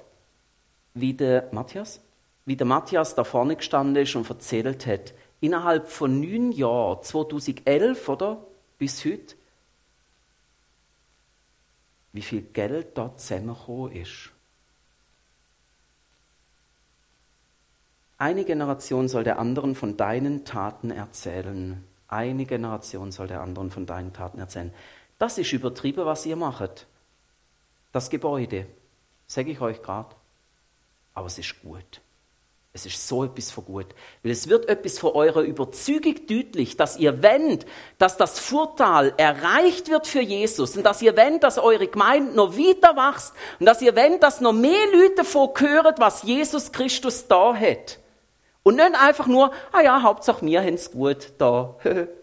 [0.93, 1.99] Wie der Matthias?
[2.45, 8.09] Wie der Matthias da vorne gestanden ist und erzählt hat, innerhalb von neun Jahren, 2011,
[8.11, 8.45] oder?
[8.77, 9.35] Bis heute,
[12.13, 14.31] wie viel Geld dort zusammengekommen ist.
[18.19, 21.83] Eine Generation soll der anderen von deinen Taten erzählen.
[22.09, 24.71] Eine Generation soll der anderen von deinen Taten erzählen.
[25.19, 26.87] Das ist übertrieben, was ihr macht
[27.93, 28.67] das Gebäude,
[29.27, 30.15] sage ich euch gerade.
[31.15, 32.01] Aber es ist gut.
[32.75, 33.87] Es ist so etwas von gut.
[34.23, 37.67] Weil es wird etwas von eurer Überzeugung deutlich, dass ihr wendet,
[37.99, 42.57] dass das Vorteil erreicht wird für Jesus und dass ihr wendet, dass eure Gemeinde noch
[42.57, 45.51] weiter wächst und dass ihr wendet, dass noch mehr Leute davon
[45.99, 47.99] was Jesus Christus da hat.
[48.63, 51.77] Und nicht einfach nur, ah ja, Hauptsache mir haben es gut da.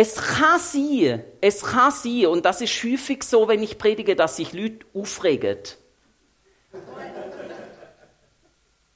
[0.00, 4.36] Es kann sein, es kann sein, und das ist häufig so, wenn ich predige, dass
[4.36, 5.58] sich Leute aufregen.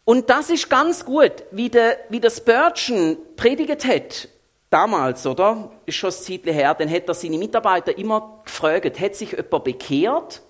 [0.04, 4.28] Und das ist ganz gut, wie der, wie der Spurgeon predigt hat,
[4.70, 5.72] damals, oder?
[5.86, 9.64] Ist schon ein Zeit her, dann hat er seine Mitarbeiter immer gefragt, hat sich jemand
[9.64, 10.40] bekehrt?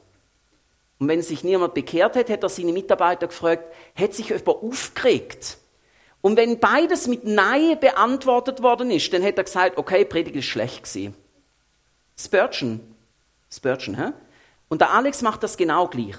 [0.98, 5.56] Und wenn sich niemand bekehrt hat, hat er seine Mitarbeiter gefragt, hat sich jemand aufgeregt?
[6.22, 10.46] Und wenn beides mit Nein beantwortet worden ist, dann hat er gesagt, okay, Predigt ist
[10.46, 11.14] schlecht gewesen.
[12.16, 12.80] Spurgeon.
[13.50, 14.12] Spurgeon, hä?
[14.68, 16.16] Und der Alex macht das genau gleich.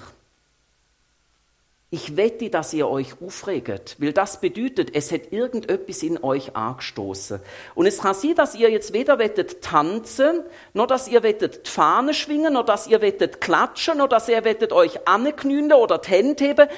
[1.90, 7.40] Ich wette, dass ihr euch aufregt, weil das bedeutet, es hat irgendetwas in euch angestoßen.
[7.76, 10.42] Und es kann sein, dass ihr jetzt weder wettet tanzen,
[10.72, 14.44] noch dass ihr wettet die Fahne schwingen, noch dass ihr wettet klatschen, noch dass ihr
[14.44, 16.68] wettet euch anknünden oder die Hände heben.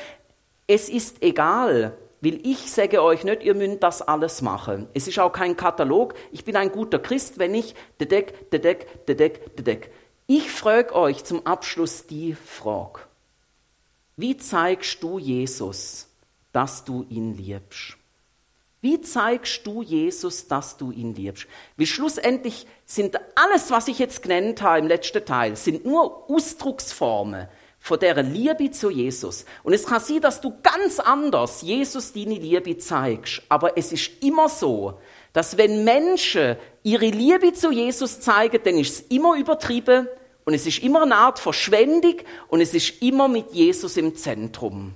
[0.66, 1.96] Es ist egal,
[2.26, 4.88] weil ich sage euch nicht, ihr müsst das alles machen.
[4.94, 6.14] Es ist auch kein Katalog.
[6.32, 9.92] Ich bin ein guter Christ, wenn ich dedek, dedek, dedek, dedek.
[10.26, 12.98] Ich frage euch zum Abschluss die Frage.
[14.16, 16.08] Wie zeigst du Jesus,
[16.52, 17.96] dass du ihn liebst?
[18.80, 21.46] Wie zeigst du Jesus, dass du ihn liebst?
[21.76, 27.46] Wie schlussendlich sind alles, was ich jetzt genannt habe im letzten Teil, sind nur Ausdrucksformen
[27.86, 29.44] von der Liebe zu Jesus.
[29.62, 33.42] Und es kann sein, dass du ganz anders Jesus deine Liebe zeigst.
[33.48, 34.98] Aber es ist immer so,
[35.32, 40.08] dass wenn Menschen ihre Liebe zu Jesus zeigen, dann ist es immer übertrieben,
[40.44, 42.16] und es ist immer eine Art Verschwendung
[42.48, 44.94] und es ist immer mit Jesus im Zentrum.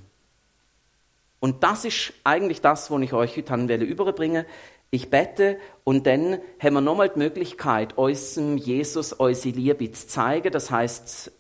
[1.40, 4.46] Und das ist eigentlich das, was ich euch heute überbringen
[4.90, 10.52] Ich bete und dann haben wir nochmal die Möglichkeit, unserem Jesus unsere Liebe zu zeigen.
[10.52, 11.32] Das heißt,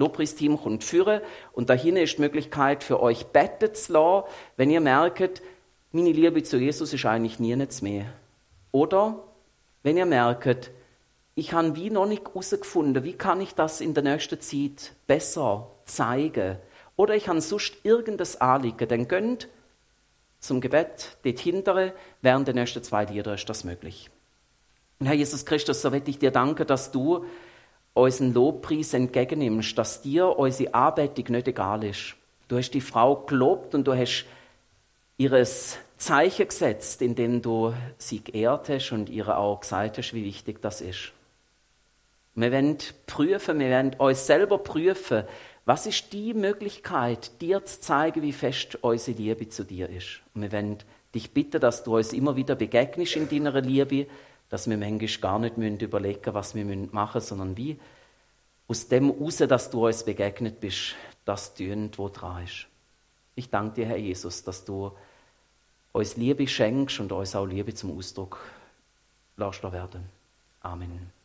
[0.00, 1.20] Lobpreisteam kommt führen
[1.52, 4.26] und dahin ist die Möglichkeit für euch beten zu lassen,
[4.56, 5.42] wenn ihr merkt,
[5.92, 8.06] meine Liebe zu Jesus ist eigentlich nie nichts mehr.
[8.72, 9.22] Oder
[9.82, 10.70] wenn ihr merkt,
[11.34, 15.70] ich habe wie noch nicht herausgefunden, wie kann ich das in der nächsten Zeit besser
[15.84, 16.58] zeigen.
[16.96, 19.48] Oder ich habe sonst irgendein Anliegen, dann gönnt
[20.38, 21.92] zum Gebet dort hintere,
[22.22, 24.10] während der nächsten zwei Lieder ist das möglich.
[24.98, 27.24] Und Herr Jesus Christus, so möchte ich dir danken, dass du
[27.94, 32.16] unseren Lobpreis entgegennimmst, dass dir unsere Anbetung nicht egal ist.
[32.48, 34.26] Du hast die Frau gelobt und du hast
[35.18, 40.62] ihres Zeichen gesetzt, indem du sie geehrt hast und ihr auch gesagt hast, wie wichtig
[40.62, 41.12] das ist.
[42.34, 45.24] Wir wollen prüfen, wir wollen uns selber prüfen,
[45.66, 50.22] was ist die Möglichkeit, dir zu zeigen, wie fest unsere Liebe zu dir ist.
[50.34, 50.78] Und wir wollen
[51.14, 54.06] dich bitten, dass du uns immer wieder begegnest in deiner Liebe,
[54.50, 57.78] dass wir manchmal gar nicht müssen überlegen was wir machen müssen, sondern wie
[58.68, 60.94] aus dem raus, dass du uns begegnet bist,
[61.24, 62.66] das tun, wo dran ist.
[63.34, 64.92] Ich danke dir, Herr Jesus, dass du
[65.92, 68.38] uns Liebe schenkst und uns auch Liebe zum Ausdruck
[69.36, 70.04] lässt werden.
[70.60, 71.19] Amen.